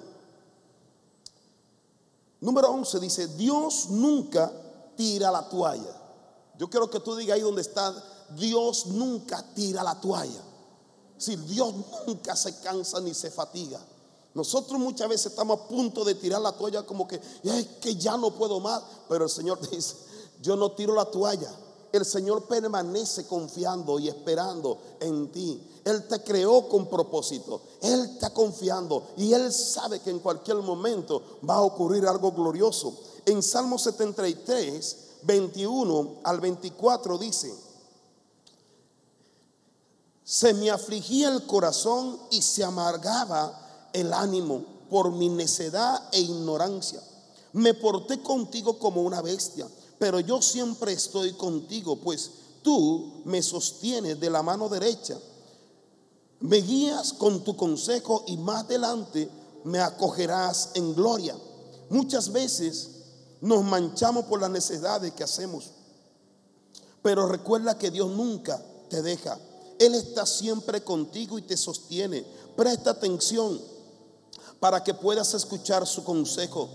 [2.42, 4.52] Número 11 dice, Dios nunca
[4.94, 6.02] tira la toalla.
[6.58, 7.94] Yo quiero que tú digas ahí donde está,
[8.36, 10.42] Dios nunca tira la toalla.
[11.16, 11.74] Si Dios
[12.06, 13.80] nunca se cansa ni se fatiga.
[14.34, 18.16] Nosotros muchas veces estamos a punto de tirar la toalla como que, es que ya
[18.16, 18.82] no puedo más.
[19.08, 19.96] Pero el Señor dice,
[20.42, 21.50] yo no tiro la toalla.
[21.92, 25.62] El Señor permanece confiando y esperando en ti.
[25.84, 27.62] Él te creó con propósito.
[27.80, 32.92] Él está confiando y Él sabe que en cualquier momento va a ocurrir algo glorioso.
[33.24, 37.54] En Salmo 73, 21 al 24 dice,
[40.24, 43.63] se me afligía el corazón y se amargaba
[43.94, 47.02] el ánimo por mi necedad e ignorancia.
[47.54, 49.66] Me porté contigo como una bestia,
[49.98, 52.30] pero yo siempre estoy contigo, pues
[52.62, 55.18] tú me sostienes de la mano derecha
[56.44, 59.30] me guías con tu consejo y más adelante
[59.64, 61.34] me acogerás en gloria.
[61.88, 62.90] Muchas veces
[63.40, 65.70] nos manchamos por las necesidades que hacemos,
[67.00, 69.38] pero recuerda que Dios nunca te deja.
[69.78, 72.26] Él está siempre contigo y te sostiene.
[72.54, 73.58] Presta atención
[74.64, 76.70] para que puedas escuchar su consejo.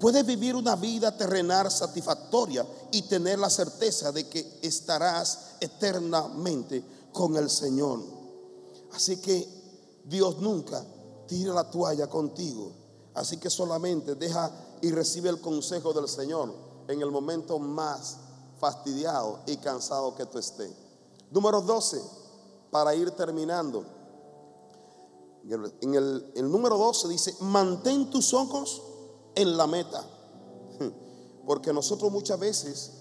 [0.00, 7.36] Puedes vivir una vida terrenal satisfactoria y tener la certeza de que estarás eternamente con
[7.36, 8.00] el Señor.
[8.92, 9.46] Así que
[10.04, 10.84] Dios nunca
[11.28, 12.72] tira la toalla contigo.
[13.14, 16.52] Así que solamente deja y recibe el consejo del Señor
[16.88, 18.16] en el momento más
[18.58, 20.72] fastidiado y cansado que tú estés.
[21.30, 22.02] Número 12,
[22.72, 23.97] para ir terminando.
[25.50, 28.82] En el, el número 12 dice, mantén tus ojos
[29.34, 30.04] en la meta.
[31.46, 32.92] Porque nosotros muchas veces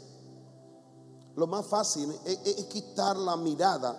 [1.38, 3.96] lo más fácil es, quitar la mirada.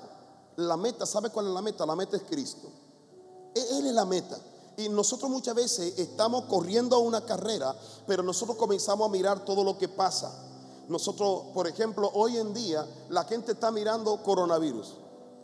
[0.56, 1.87] La meta, ¿sabe cuál es la meta?
[1.87, 2.68] La meta es Cristo.
[3.54, 4.37] E, Él es la meta.
[4.76, 7.74] Y nosotros muchas veces estamos corriendo a una carrera,
[8.08, 10.32] pero nosotros comenzamos a mirar todo lo que pasa.
[10.88, 14.96] Nosotros, por ejemplo, hoy en día la gente está mirando coronavirus.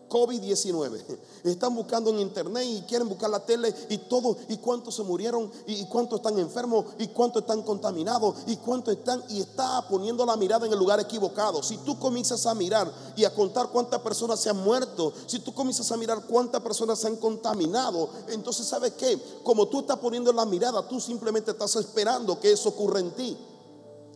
[0.09, 1.03] COVID-19.
[1.45, 5.51] Están buscando en internet y quieren buscar la tele y todo, y cuántos se murieron,
[5.67, 10.37] y cuántos están enfermos, y cuántos están contaminados, y cuántos están, y está poniendo la
[10.37, 11.63] mirada en el lugar equivocado.
[11.63, 15.53] Si tú comienzas a mirar y a contar cuántas personas se han muerto, si tú
[15.53, 20.33] comienzas a mirar cuántas personas se han contaminado, entonces sabes qué, como tú estás poniendo
[20.33, 23.37] la mirada, tú simplemente estás esperando que eso ocurra en ti.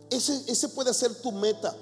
[0.09, 1.75] Ese, ese puede ser tu meta.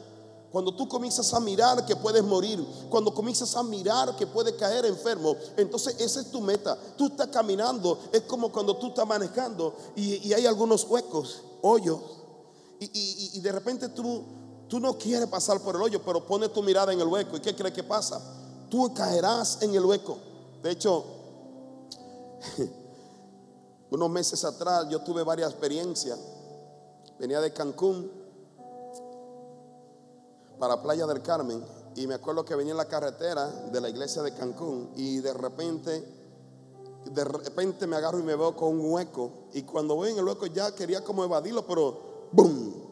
[0.51, 4.85] Cuando tú comienzas a mirar que puedes morir, cuando comienzas a mirar que puedes caer
[4.85, 6.77] enfermo, entonces esa es tu meta.
[6.97, 11.99] Tú estás caminando, es como cuando tú estás manejando y, hay algunos huecos, hoyos,
[12.79, 14.23] y, de repente tú,
[14.69, 17.37] tú no quieres pasar por el hoyo, pero pones tu mirada en el hueco.
[17.37, 18.21] ¿Y qué crees que pasa?
[18.69, 20.17] Tú caerás en el hueco.
[20.63, 21.03] De hecho,
[23.91, 26.17] unos meses atrás yo tuve varias experiencias.
[27.19, 28.16] Venía de Cancún
[30.59, 31.63] para Playa del Carmen
[31.95, 35.33] y me acuerdo que venía en la carretera de la iglesia de Cancún y de
[35.33, 36.03] repente,
[37.05, 40.25] de repente me agarro y me veo con un hueco y cuando voy en el
[40.25, 42.87] hueco ya quería como evadirlo, pero ¡boom!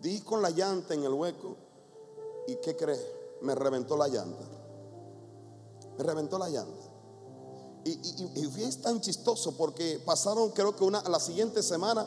[0.00, 1.56] Di con la llanta en el hueco
[2.46, 3.04] y ¿qué crees?
[3.42, 4.44] Me reventó la llanta.
[5.96, 6.84] Me reventó la llanta.
[7.84, 12.06] Y, y, tan chistoso porque pasaron creo que una, la siguiente semana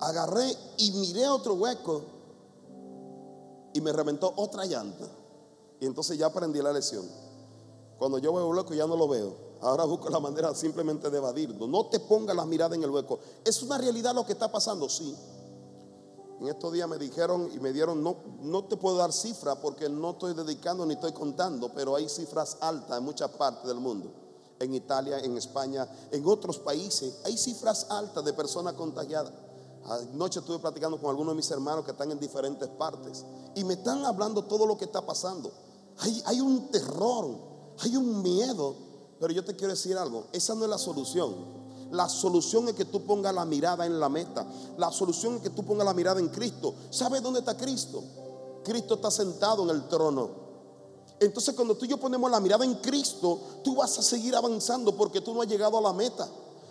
[0.00, 2.15] agarré y miré otro hueco
[3.76, 5.04] y me reventó otra llanta.
[5.78, 7.04] Y entonces ya aprendí la lección.
[7.98, 9.36] Cuando yo veo hueco ya no lo veo.
[9.60, 11.66] Ahora busco la manera simplemente de evadirlo.
[11.66, 13.18] No te ponga la mirada en el hueco.
[13.44, 14.88] ¿Es una realidad lo que está pasando?
[14.88, 15.14] Sí.
[16.40, 19.90] En estos días me dijeron y me dieron, no, no te puedo dar cifra porque
[19.90, 24.10] no estoy dedicando ni estoy contando, pero hay cifras altas en muchas partes del mundo.
[24.58, 29.32] En Italia, en España, en otros países, hay cifras altas de personas contagiadas.
[29.88, 33.74] Anoche estuve platicando con algunos de mis hermanos que están en diferentes partes y me
[33.74, 35.52] están hablando todo lo que está pasando.
[35.98, 37.28] Hay, hay un terror,
[37.78, 38.74] hay un miedo,
[39.20, 41.66] pero yo te quiero decir algo, esa no es la solución.
[41.92, 44.44] La solución es que tú pongas la mirada en la meta.
[44.76, 46.74] La solución es que tú pongas la mirada en Cristo.
[46.90, 48.02] ¿Sabes dónde está Cristo?
[48.64, 50.46] Cristo está sentado en el trono.
[51.20, 54.96] Entonces cuando tú y yo ponemos la mirada en Cristo, tú vas a seguir avanzando
[54.96, 56.28] porque tú no has llegado a la meta.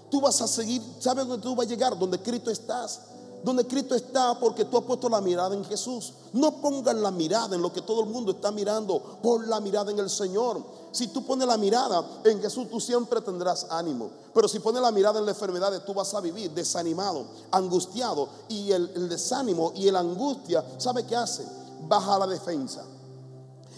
[0.09, 1.97] Tú vas a seguir, ¿sabes dónde tú vas a llegar?
[1.97, 3.01] Donde Cristo estás.
[3.43, 6.13] Donde Cristo está porque tú has puesto la mirada en Jesús.
[6.33, 8.99] No pongas la mirada en lo que todo el mundo está mirando.
[9.21, 10.63] Pon la mirada en el Señor.
[10.91, 14.09] Si tú pones la mirada en Jesús, tú siempre tendrás ánimo.
[14.33, 18.29] Pero si pones la mirada en la enfermedad, tú vas a vivir desanimado, angustiado.
[18.49, 21.45] Y el, el desánimo y la angustia, ¿sabe qué hace?
[21.87, 22.83] Baja la defensa.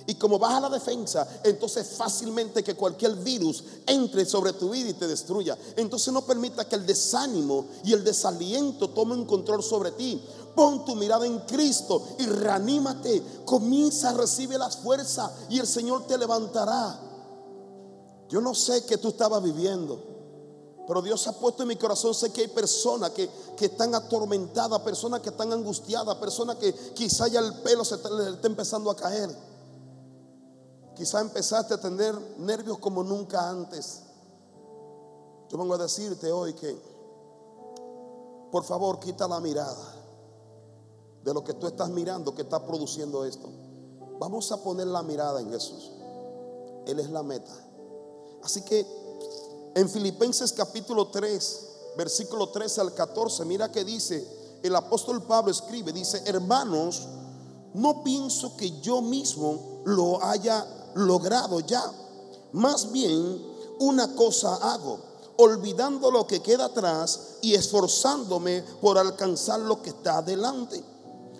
[0.07, 4.93] Y como baja la defensa, entonces fácilmente que cualquier virus entre sobre tu vida y
[4.93, 5.57] te destruya.
[5.75, 10.23] Entonces no permita que el desánimo y el desaliento tomen control sobre ti.
[10.55, 13.21] Pon tu mirada en Cristo y reanímate.
[13.43, 17.01] Comienza a recibir las fuerzas y el Señor te levantará.
[18.29, 20.01] Yo no sé qué tú estabas viviendo.
[20.87, 25.19] Pero Dios ha puesto en mi corazón, sé que hay personas que, están atormentadas, personas
[25.19, 29.56] que están angustiadas, personas que quizá ya el pelo se está, está empezando a caer.
[30.97, 34.01] Quizá empezaste a tener nervios como nunca antes.
[35.47, 36.75] Yo vengo a decirte hoy que,
[38.51, 39.95] por favor, quita la mirada
[41.23, 43.47] de lo que tú estás mirando que está produciendo esto.
[44.19, 45.91] Vamos a poner la mirada en Jesús.
[46.87, 47.53] Él es la meta.
[48.43, 48.83] Así que
[49.75, 54.25] en Filipenses capítulo 3, versículo 13 al 14, mira que dice,
[54.63, 57.07] el apóstol Pablo escribe, dice, hermanos,
[57.75, 60.65] no pienso que yo mismo lo haya
[60.97, 61.83] logrado ya.
[62.53, 63.41] Más bien,
[63.79, 64.99] una cosa hago,
[65.37, 70.83] olvidando lo que queda atrás y esforzándome por alcanzar lo que está adelante.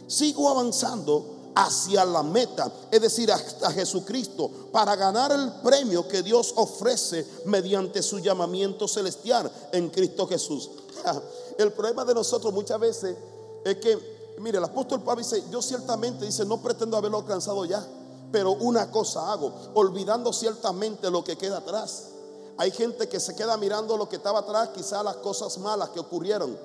[0.08, 6.54] Sigo avanzando hacia la meta, es decir, hasta Jesucristo, para ganar el premio que Dios
[6.56, 10.70] ofrece mediante su llamamiento celestial en Cristo Jesús.
[11.58, 13.18] El problema de nosotros muchas veces
[13.66, 17.84] es que, mire, el apóstol Pablo dice, yo ciertamente dice, no pretendo haberlo alcanzado ya
[18.32, 22.10] pero una cosa hago, olvidando ciertamente lo que queda atrás.
[22.58, 26.00] Hay gente que se queda mirando lo que estaba atrás, quizá las cosas malas que
[26.00, 26.58] ocurrieron.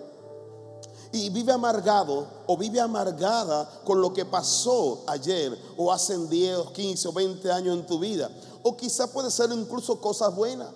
[1.15, 7.09] y vive amargado o vive amargada con lo que pasó ayer o hace 10, 15
[7.09, 8.31] o 20 años en tu vida.
[8.63, 10.69] O quizá puede ser incluso cosas buenas.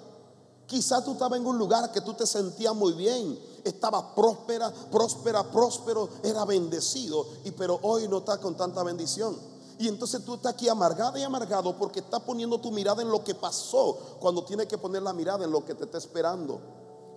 [0.67, 5.45] Quizá tú estabas en un lugar que tú te sentías muy bien, estaba próspera, próspera,
[5.45, 9.37] próspero, era bendecido, y pero hoy no está con tanta bendición.
[9.79, 13.23] Y entonces tú estás aquí amargada y amargado porque estás poniendo tu mirada en lo
[13.23, 16.61] que pasó cuando tienes que poner la mirada en lo que te está esperando.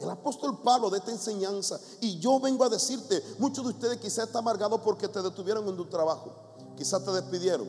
[0.01, 4.27] El apóstol Pablo de esta enseñanza, y yo vengo a decirte, muchos de ustedes quizás
[4.27, 6.31] están amargados porque te detuvieron en tu trabajo,
[6.77, 7.67] quizás te despidieron,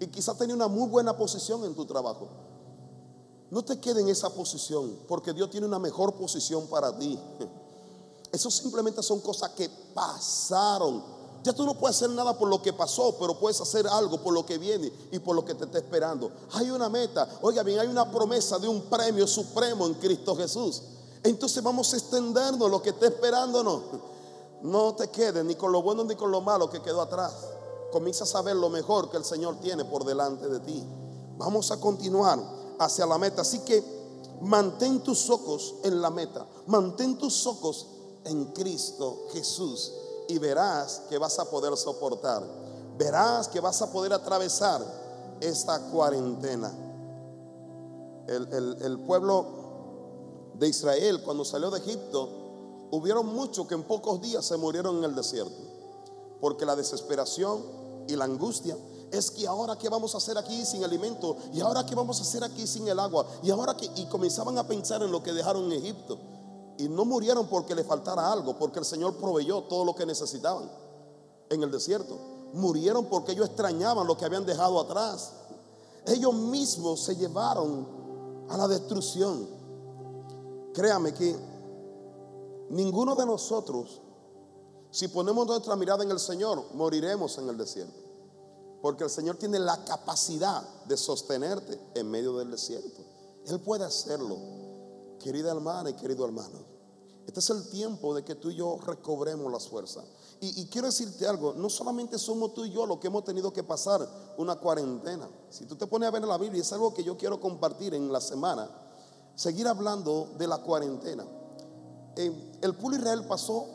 [0.00, 2.28] y quizás tenía una muy buena posición en tu trabajo.
[3.50, 7.18] No te quedes en esa posición, porque Dios tiene una mejor posición para ti.
[8.32, 11.15] Eso simplemente son cosas que pasaron.
[11.46, 14.34] Ya tú no puedes hacer nada por lo que pasó, pero puedes hacer algo por
[14.34, 16.28] lo que viene y por lo que te está esperando.
[16.54, 20.82] Hay una meta, oiga bien, hay una promesa de un premio supremo en Cristo Jesús.
[21.22, 23.80] Entonces vamos a extendernos lo que está esperándonos.
[24.62, 27.32] No te quedes ni con lo bueno ni con lo malo que quedó atrás.
[27.92, 30.82] Comienza a saber lo mejor que el Señor tiene por delante de ti.
[31.38, 32.40] Vamos a continuar
[32.80, 33.42] hacia la meta.
[33.42, 33.84] Así que
[34.40, 36.44] mantén tus ojos en la meta.
[36.66, 37.86] Mantén tus ojos
[38.24, 39.92] en Cristo Jesús
[40.28, 42.42] y verás que vas a poder soportar.
[42.98, 44.82] Verás que vas a poder atravesar
[45.40, 46.72] esta cuarentena.
[48.26, 49.46] El, el pueblo
[50.54, 55.04] de Israel cuando salió de Egipto, hubieron muchos que en pocos días se murieron en
[55.04, 55.62] el desierto.
[56.40, 57.64] Porque la desesperación
[58.08, 58.76] y la angustia
[59.10, 62.22] es que ahora qué vamos a hacer aquí sin alimento y ahora qué vamos a
[62.22, 65.32] hacer aquí sin el agua y ahora que y comenzaban a pensar en lo que
[65.32, 66.18] dejaron en Egipto
[66.78, 70.70] y no murieron porque le faltara algo, porque el Señor proveyó todo lo que necesitaban
[71.48, 72.18] en el desierto.
[72.52, 75.32] Murieron porque ellos extrañaban lo que habían dejado atrás.
[76.06, 77.86] Ellos mismos se llevaron
[78.48, 79.48] a la destrucción.
[80.72, 81.36] Créame que
[82.70, 84.00] ninguno de nosotros,
[84.90, 88.06] si ponemos nuestra mirada en el Señor, moriremos en el desierto.
[88.82, 93.02] Porque el Señor tiene la capacidad de sostenerte en medio del desierto.
[93.46, 94.36] Él puede hacerlo.
[95.18, 96.76] Querida hermana y querido hermano,
[97.26, 100.04] este es el tiempo de que tú y yo recobremos las fuerzas.
[100.40, 103.64] Y, quiero decirte algo, no solamente somos tú y yo los que hemos tenido que
[103.64, 105.28] pasar una cuarentena.
[105.48, 107.94] Si tú te pones a ver en la Biblia, es algo que yo quiero compartir
[107.94, 108.68] en la semana
[109.34, 111.24] seguir hablando de la cuarentena.
[112.16, 113.66] el pueblo Israel pasó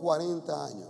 [0.00, 0.88] 40 años.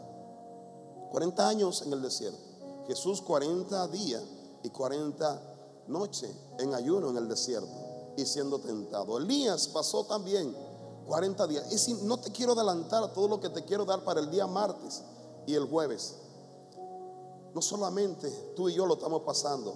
[1.10, 2.38] 40 años en el desierto.
[2.86, 4.22] Jesús 40 días
[4.62, 5.42] y 40
[5.88, 7.86] noches en ayuno en el desierto
[8.16, 9.18] y siendo tentado.
[9.18, 10.57] Elías pasó también
[11.07, 11.72] 40 días.
[11.72, 14.46] Y si no te quiero adelantar todo lo que te quiero dar para el día
[14.46, 15.02] martes
[15.46, 16.16] y el jueves.
[17.55, 19.74] No solamente tú y yo lo estamos pasando,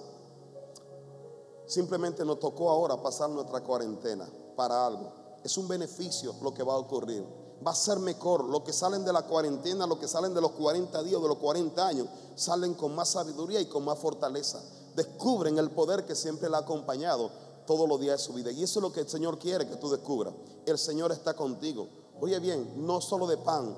[1.71, 5.13] Simplemente nos tocó ahora pasar nuestra cuarentena para algo.
[5.45, 7.25] Es un beneficio lo que va a ocurrir.
[7.65, 8.43] Va a ser mejor.
[8.43, 11.39] Los que salen de la cuarentena, los que salen de los 40 días, de los
[11.39, 14.61] 40 años, salen con más sabiduría y con más fortaleza.
[14.97, 17.31] Descubren el poder que siempre le ha acompañado
[17.71, 18.51] todos los días de su vida.
[18.51, 20.35] Y eso es lo que el Señor quiere que tú descubras.
[20.67, 21.87] El Señor está contigo.
[22.21, 23.77] Oye bien, no solo de pan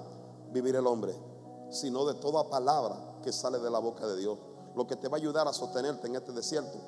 [0.51, 1.15] vivir el hombre,
[1.71, 4.39] sino de toda palabra que sale de la boca de Dios.
[4.75, 6.79] Lo que te va a ayudar a sostenerte en este desierto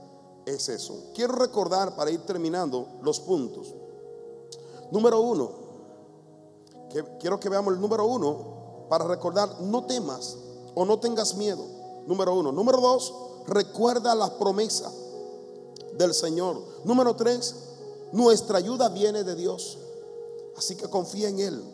[0.46, 0.94] es eso.
[1.14, 3.74] Quiero recordar para ir terminando los puntos.
[4.90, 5.50] Número uno,
[6.88, 10.38] que quiero que veamos el número uno para recordar, no temas
[10.74, 11.66] o no tengas miedo.
[12.06, 12.50] Número uno.
[12.50, 13.12] Número dos,
[13.46, 14.90] recuerda la promesa
[15.96, 16.62] del Señor.
[16.84, 17.54] Número tres,
[18.12, 19.78] nuestra ayuda viene de Dios.
[20.56, 21.64] Así que confía en Él.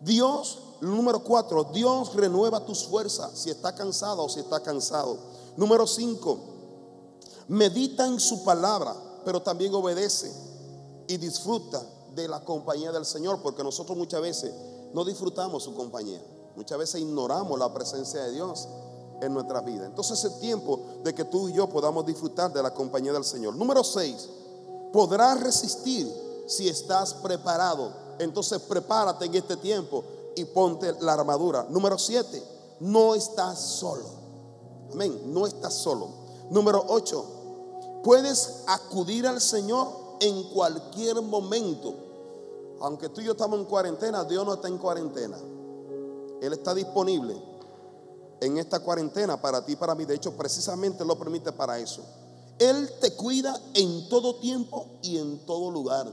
[0.00, 5.16] Dios, número cuatro, Dios renueva tus fuerzas si está cansado o si está cansado.
[5.56, 6.38] Número cinco,
[7.48, 10.32] medita en su palabra, pero también obedece
[11.08, 11.82] y disfruta
[12.14, 14.54] de la compañía del Señor, porque nosotros muchas veces
[14.92, 16.22] no disfrutamos su compañía,
[16.54, 18.68] muchas veces ignoramos la presencia de Dios
[19.20, 19.86] en nuestra vida.
[19.86, 23.54] Entonces es tiempo de que tú y yo podamos disfrutar de la compañía del Señor.
[23.56, 24.28] Número 6,
[24.92, 26.10] podrás resistir
[26.46, 27.92] si estás preparado.
[28.18, 30.04] Entonces prepárate en este tiempo
[30.36, 31.66] y ponte la armadura.
[31.68, 32.42] Número 7,
[32.80, 34.04] no estás solo.
[34.92, 36.08] Amén, no estás solo.
[36.50, 37.24] Número 8,
[38.02, 39.88] puedes acudir al Señor
[40.20, 41.94] en cualquier momento.
[42.80, 45.38] Aunque tú y yo estamos en cuarentena, Dios no está en cuarentena.
[46.40, 47.53] Él está disponible
[48.40, 50.04] en esta cuarentena para ti y para mí.
[50.04, 52.02] De hecho, precisamente lo permite para eso.
[52.58, 56.06] Él te cuida en todo tiempo y en todo lugar.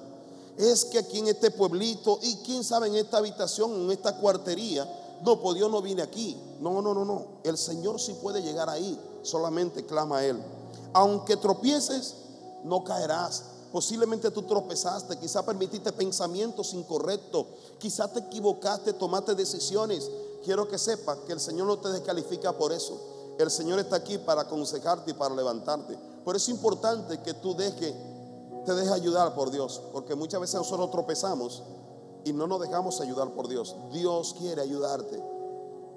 [0.57, 4.87] Es que aquí en este pueblito y quién sabe en esta habitación, en esta cuartería,
[5.23, 6.37] no, pues Dios no viene aquí.
[6.59, 7.25] No, no, no, no.
[7.43, 8.99] El Señor sí puede llegar ahí.
[9.21, 10.41] Solamente clama a Él.
[10.93, 12.15] Aunque tropieces,
[12.63, 13.43] no caerás.
[13.71, 17.45] Posiblemente tú tropezaste, quizá permitiste pensamientos incorrectos,
[17.79, 20.09] quizá te equivocaste, tomaste decisiones
[20.43, 22.99] quiero que sepas que el Señor no te descalifica por eso.
[23.37, 25.97] El Señor está aquí para aconsejarte y para levantarte.
[26.23, 30.91] Por eso es importante que tú te dejes ayudar por Dios, porque muchas veces nosotros
[30.91, 31.63] tropezamos
[32.23, 33.75] y no nos dejamos ayudar por Dios.
[33.91, 35.21] Dios quiere ayudarte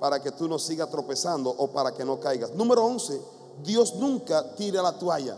[0.00, 2.52] para que tú no sigas tropezando o para que no caigas.
[2.54, 3.20] Número 11,
[3.62, 5.36] Dios nunca tira la toalla.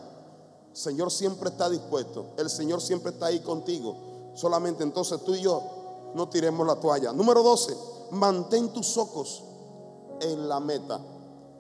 [0.71, 2.27] El Señor siempre está dispuesto.
[2.37, 3.97] El Señor siempre está ahí contigo.
[4.35, 5.63] Solamente entonces tú y yo
[6.15, 7.13] no tiremos la toalla.
[7.13, 7.77] Número 12,
[8.11, 9.45] mantén tus ojos
[10.21, 11.01] en la meta.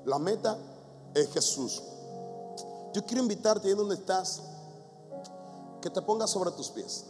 [0.04, 0.56] La meta
[1.14, 1.82] es Jesús.
[2.92, 4.40] Yo quiero invitarte ahí donde estás,
[5.80, 7.04] que te pongas sobre tus pies.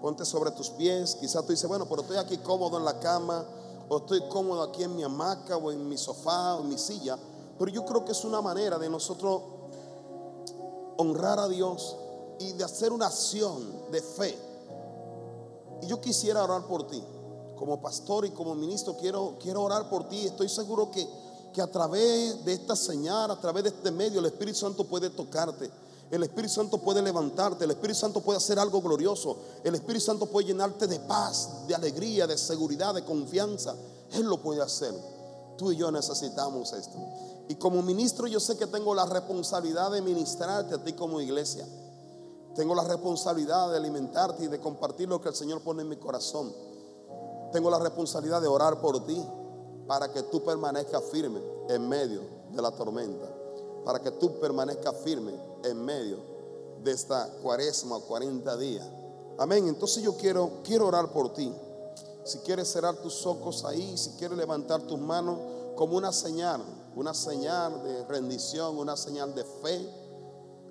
[0.00, 1.14] Ponte sobre tus pies.
[1.14, 3.44] Quizás tú dices, bueno, pero estoy aquí cómodo en la cama,
[3.88, 7.18] o estoy cómodo aquí en mi hamaca, o en mi sofá, o en mi silla.
[7.58, 9.42] Pero yo creo que es una manera de nosotros
[10.96, 11.96] honrar a Dios
[12.38, 14.38] y de hacer una acción de fe.
[15.82, 17.02] Y yo quisiera orar por ti.
[17.62, 20.26] Como pastor y como ministro quiero, quiero orar por ti.
[20.26, 21.08] Estoy seguro que,
[21.54, 25.10] que a través de esta señal, a través de este medio, el Espíritu Santo puede
[25.10, 25.70] tocarte.
[26.10, 30.26] El Espíritu Santo puede levantarte, el Espíritu Santo puede hacer algo glorioso, el Espíritu Santo
[30.26, 33.76] puede llenarte de paz, de alegría, de seguridad, de confianza.
[34.12, 34.92] Él lo puede hacer.
[35.56, 36.98] Tú y yo necesitamos esto.
[37.48, 41.64] Y como ministro yo sé que tengo la responsabilidad de ministrarte a ti como iglesia.
[42.56, 45.96] Tengo la responsabilidad de alimentarte y de compartir lo que el Señor pone en mi
[45.96, 46.71] corazón.
[47.52, 49.22] Tengo la responsabilidad de orar por ti
[49.86, 53.26] para que tú permanezcas firme en medio de la tormenta.
[53.84, 55.32] Para que tú permanezcas firme
[55.64, 56.18] en medio
[56.82, 58.86] de esta cuaresma o 40 días.
[59.38, 59.68] Amén.
[59.68, 61.52] Entonces yo quiero, quiero orar por ti.
[62.24, 65.38] Si quieres cerrar tus ojos ahí, si quieres levantar tus manos
[65.76, 66.62] como una señal
[66.94, 69.88] una señal de rendición, una señal de fe.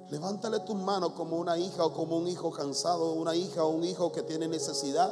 [0.10, 3.84] Levántale tus manos como una hija o como un hijo cansado, una hija o un
[3.84, 5.12] hijo que tiene necesidad.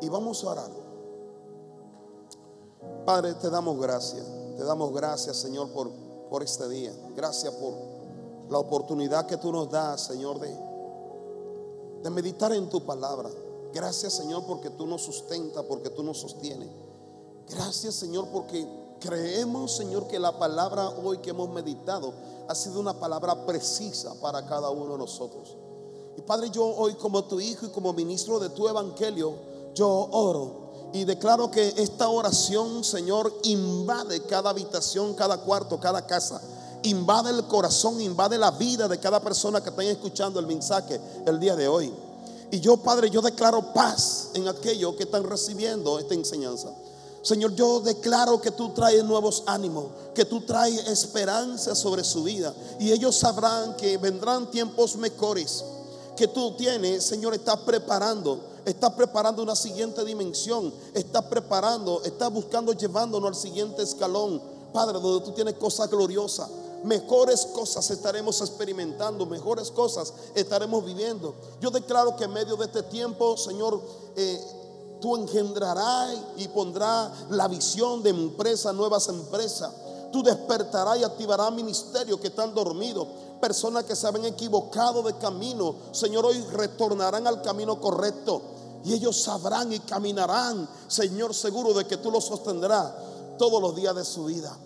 [0.00, 0.70] Y vamos a orar.
[3.04, 4.24] Padre, te damos gracias.
[4.56, 5.90] Te damos gracias, Señor, por,
[6.30, 6.92] por este día.
[7.14, 7.74] Gracias por
[8.50, 10.56] la oportunidad que tú nos das, Señor, de,
[12.02, 13.30] de meditar en tu palabra.
[13.72, 16.68] Gracias, Señor, porque tú nos sustenta, porque tú nos sostienes.
[17.48, 18.66] Gracias, Señor, porque
[19.00, 22.12] Creemos, Señor, que la palabra hoy que hemos meditado
[22.48, 25.56] ha sido una palabra precisa para cada uno de nosotros.
[26.16, 29.34] Y Padre, yo hoy como tu hijo y como ministro de tu evangelio,
[29.78, 36.40] yo oro y declaro que esta oración, Señor, invade cada habitación, cada cuarto, cada casa.
[36.82, 41.38] Invade el corazón, invade la vida de cada persona que está escuchando el mensaje el
[41.38, 41.92] día de hoy.
[42.50, 46.70] Y yo, Padre, yo declaro paz en aquellos que están recibiendo esta enseñanza.
[47.20, 52.54] Señor, yo declaro que tú traes nuevos ánimos, que tú traes esperanza sobre su vida.
[52.78, 55.64] Y ellos sabrán que vendrán tiempos mejores,
[56.16, 58.40] que tú tienes, Señor, estás preparando.
[58.68, 60.72] Estás preparando una siguiente dimensión.
[60.94, 64.42] Estás preparando, estás buscando llevándonos al siguiente escalón.
[64.72, 66.48] Padre, donde tú tienes cosas gloriosas.
[66.84, 71.34] Mejores cosas estaremos experimentando, mejores cosas estaremos viviendo.
[71.60, 73.80] Yo declaro que en medio de este tiempo, Señor,
[74.14, 74.40] eh,
[75.00, 79.70] Tú engendrarás y pondrás la visión de empresas, nuevas empresas.
[80.12, 83.06] Tú despertarás y activarás ministerios que están dormidos.
[83.40, 85.74] Personas que se habían equivocado de camino.
[85.92, 88.42] Señor, hoy retornarán al camino correcto.
[88.84, 92.92] Y ellos sabrán y caminarán, Señor, seguro de que tú los sostendrás
[93.38, 94.56] todos los días de su vida.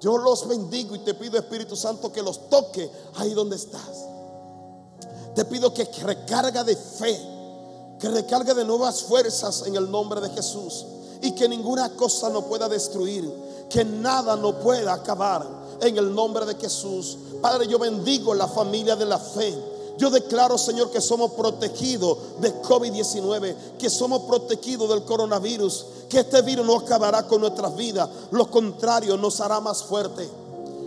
[0.00, 4.06] Yo los bendigo y te pido, Espíritu Santo, que los toque ahí donde estás.
[5.34, 7.32] Te pido que recarga de fe
[8.02, 10.84] que recargue de nuevas fuerzas en el nombre de Jesús
[11.22, 13.32] y que ninguna cosa no pueda destruir,
[13.70, 15.46] que nada no pueda acabar
[15.80, 17.16] en el nombre de Jesús.
[17.40, 19.56] Padre, yo bendigo la familia de la fe.
[19.98, 26.42] Yo declaro, Señor, que somos protegidos de COVID-19, que somos protegidos del coronavirus, que este
[26.42, 30.28] virus no acabará con nuestras vidas, lo contrario, nos hará más fuerte.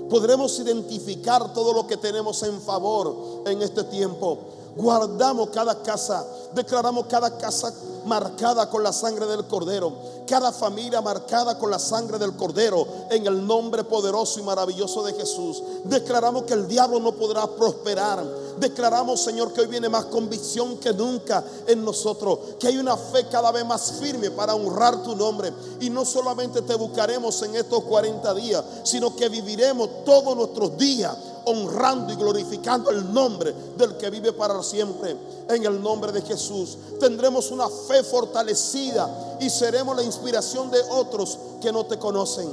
[0.09, 4.37] Podremos identificar todo lo que tenemos en favor en este tiempo
[4.75, 7.73] guardamos cada casa, declaramos cada casa
[8.05, 9.93] marcada con la sangre del Cordero,
[10.27, 15.13] cada familia marcada con la sangre del Cordero, en el nombre poderoso y maravilloso de
[15.13, 15.63] Jesús.
[15.85, 18.23] Declaramos que el diablo no podrá prosperar.
[18.57, 23.27] Declaramos, Señor, que hoy viene más convicción que nunca en nosotros, que hay una fe
[23.29, 25.53] cada vez más firme para honrar tu nombre.
[25.81, 31.15] Y no solamente te buscaremos en estos 40 días, sino que viviremos todos nuestros días
[31.45, 35.15] honrando y glorificando el nombre del que vive para siempre.
[35.49, 41.37] En el nombre de Jesús tendremos una fe fortalecida y seremos la inspiración de otros
[41.61, 42.49] que no te conocen.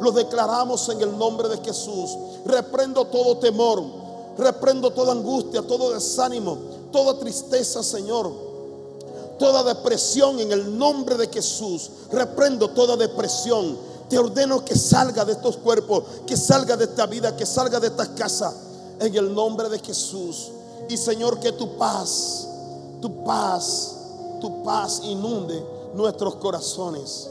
[0.00, 2.10] Lo declaramos en el nombre de Jesús.
[2.44, 4.01] Reprendo todo temor,
[4.42, 6.58] reprendo toda angustia, todo desánimo,
[6.90, 8.52] toda tristeza, Señor.
[9.38, 11.90] toda depresión en el nombre de Jesús.
[12.12, 13.76] Reprendo toda depresión.
[14.08, 17.88] Te ordeno que salga de estos cuerpos, que salga de esta vida, que salga de
[17.88, 18.52] esta casa.
[19.00, 20.50] En el nombre de Jesús.
[20.88, 22.46] Y Señor, que tu paz,
[23.00, 23.96] tu paz,
[24.40, 25.64] tu paz inunde
[25.94, 27.28] nuestros corazones.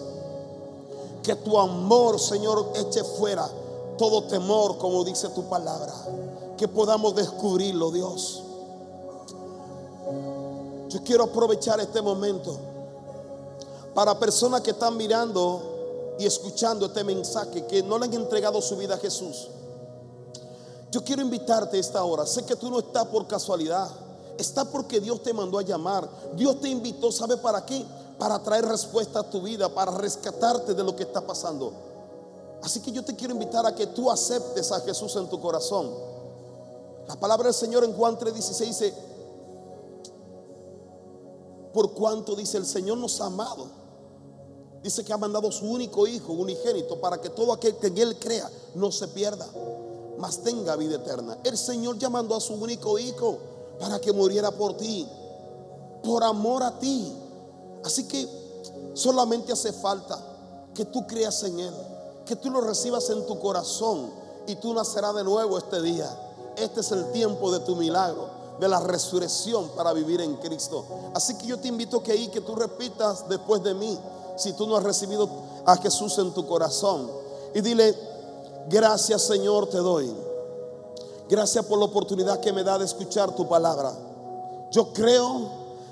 [1.23, 3.47] Que tu amor, Señor, eche fuera
[3.97, 5.93] todo temor, como dice tu palabra.
[6.61, 8.43] Que podamos descubrirlo, Dios.
[10.89, 12.55] Yo quiero aprovechar este momento
[13.95, 18.77] para personas que están mirando y escuchando este mensaje, que no le han entregado su
[18.77, 19.47] vida a Jesús.
[20.91, 22.27] Yo quiero invitarte esta hora.
[22.27, 23.89] Sé que tú no estás por casualidad.
[24.37, 26.07] Está porque Dios te mandó a llamar.
[26.35, 27.83] Dios te invitó, ¿sabe para qué?
[28.19, 31.73] Para traer respuesta a tu vida, para rescatarte de lo que está pasando.
[32.61, 36.20] Así que yo te quiero invitar a que tú aceptes a Jesús en tu corazón.
[37.11, 38.93] La palabra del Señor en Juan 3:16 dice,
[41.73, 43.67] por cuanto dice el Señor nos ha amado.
[44.81, 48.17] Dice que ha mandado su único hijo, unigénito, para que todo aquel que en él
[48.17, 49.45] crea no se pierda,
[50.17, 51.37] mas tenga vida eterna.
[51.43, 53.39] El Señor ya mandó a su único hijo
[53.77, 55.05] para que muriera por ti,
[56.03, 57.13] por amor a ti.
[57.83, 58.25] Así que
[58.93, 60.17] solamente hace falta
[60.73, 61.73] que tú creas en Él,
[62.25, 64.11] que tú lo recibas en tu corazón
[64.47, 66.09] y tú nacerás de nuevo este día.
[66.61, 70.85] Este es el tiempo de tu milagro de la resurrección para vivir en Cristo.
[71.15, 73.97] Así que yo te invito que ahí que tú repitas después de mí,
[74.37, 75.27] si tú no has recibido
[75.65, 77.09] a Jesús en tu corazón,
[77.55, 77.95] y dile,
[78.69, 80.13] gracias Señor te doy.
[81.27, 83.93] Gracias por la oportunidad que me da de escuchar tu palabra.
[84.71, 85.49] Yo creo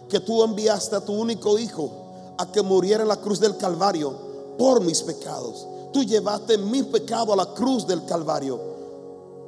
[0.07, 1.89] que tú enviaste a tu único hijo
[2.37, 4.13] a que muriera en la cruz del Calvario
[4.57, 5.65] por mis pecados.
[5.91, 8.68] Tú llevaste mi pecado a la cruz del Calvario.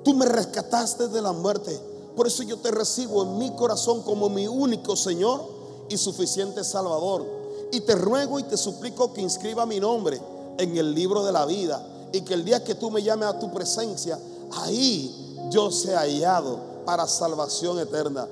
[0.03, 4.29] Tú me rescataste de la muerte por eso yo te recibo en mi corazón como
[4.29, 5.41] mi único Señor
[5.89, 7.25] y suficiente Salvador.
[7.71, 10.21] Y te ruego y te suplico que inscriba mi nombre
[10.57, 11.81] en el libro de la vida
[12.11, 14.19] y que el día que tú me llames a tu presencia,
[14.51, 18.27] ahí yo sea hallado para salvación eterna.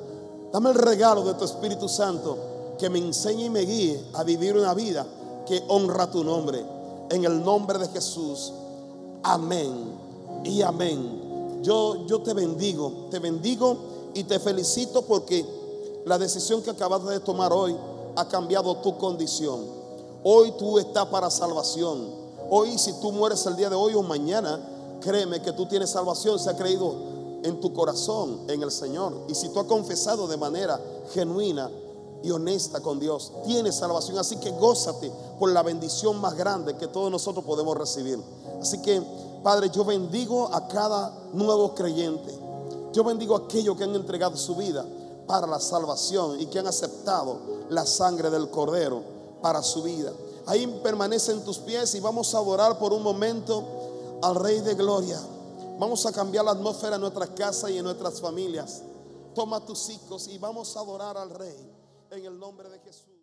[0.52, 2.38] Dame el regalo de tu Espíritu Santo
[2.78, 5.06] que me enseñe y me guíe a vivir una vida
[5.48, 6.66] que honra tu nombre.
[7.10, 8.52] En el nombre de Jesús.
[9.24, 9.94] Amén
[10.44, 11.19] y amén.
[11.62, 13.78] Yo, yo te bendigo, te bendigo
[14.14, 15.46] y te felicito porque
[16.06, 17.76] la decisión que acabas de tomar hoy
[18.16, 19.60] ha cambiado tu condición.
[20.24, 22.08] Hoy tú estás para salvación.
[22.50, 24.60] Hoy si tú mueres el día de hoy o mañana,
[25.02, 26.94] créeme que tú tienes salvación, se ha creído
[27.44, 29.14] en tu corazón en el Señor.
[29.28, 30.80] Y si tú has confesado de manera
[31.14, 31.70] genuina
[32.22, 34.18] y honesta con Dios, tienes salvación.
[34.18, 38.20] Así que gózate por la bendición más grande que todos nosotros podemos recibir.
[38.62, 39.02] Así que
[39.44, 42.38] Padre, yo bendigo a cada nuevo creyente.
[42.92, 44.86] Yo bendigo a aquellos que han entregado su vida
[45.28, 47.38] para la salvación y que han aceptado
[47.70, 49.02] la sangre del Cordero
[49.42, 50.12] para su vida.
[50.46, 53.64] Ahí permanece en tus pies y vamos a adorar por un momento
[54.22, 55.20] al Rey de Gloria.
[55.78, 58.82] Vamos a cambiar la atmósfera en nuestras casas y en nuestras familias.
[59.36, 61.72] Toma tus hijos y vamos a adorar al Rey
[62.10, 63.19] en el nombre de Jesús.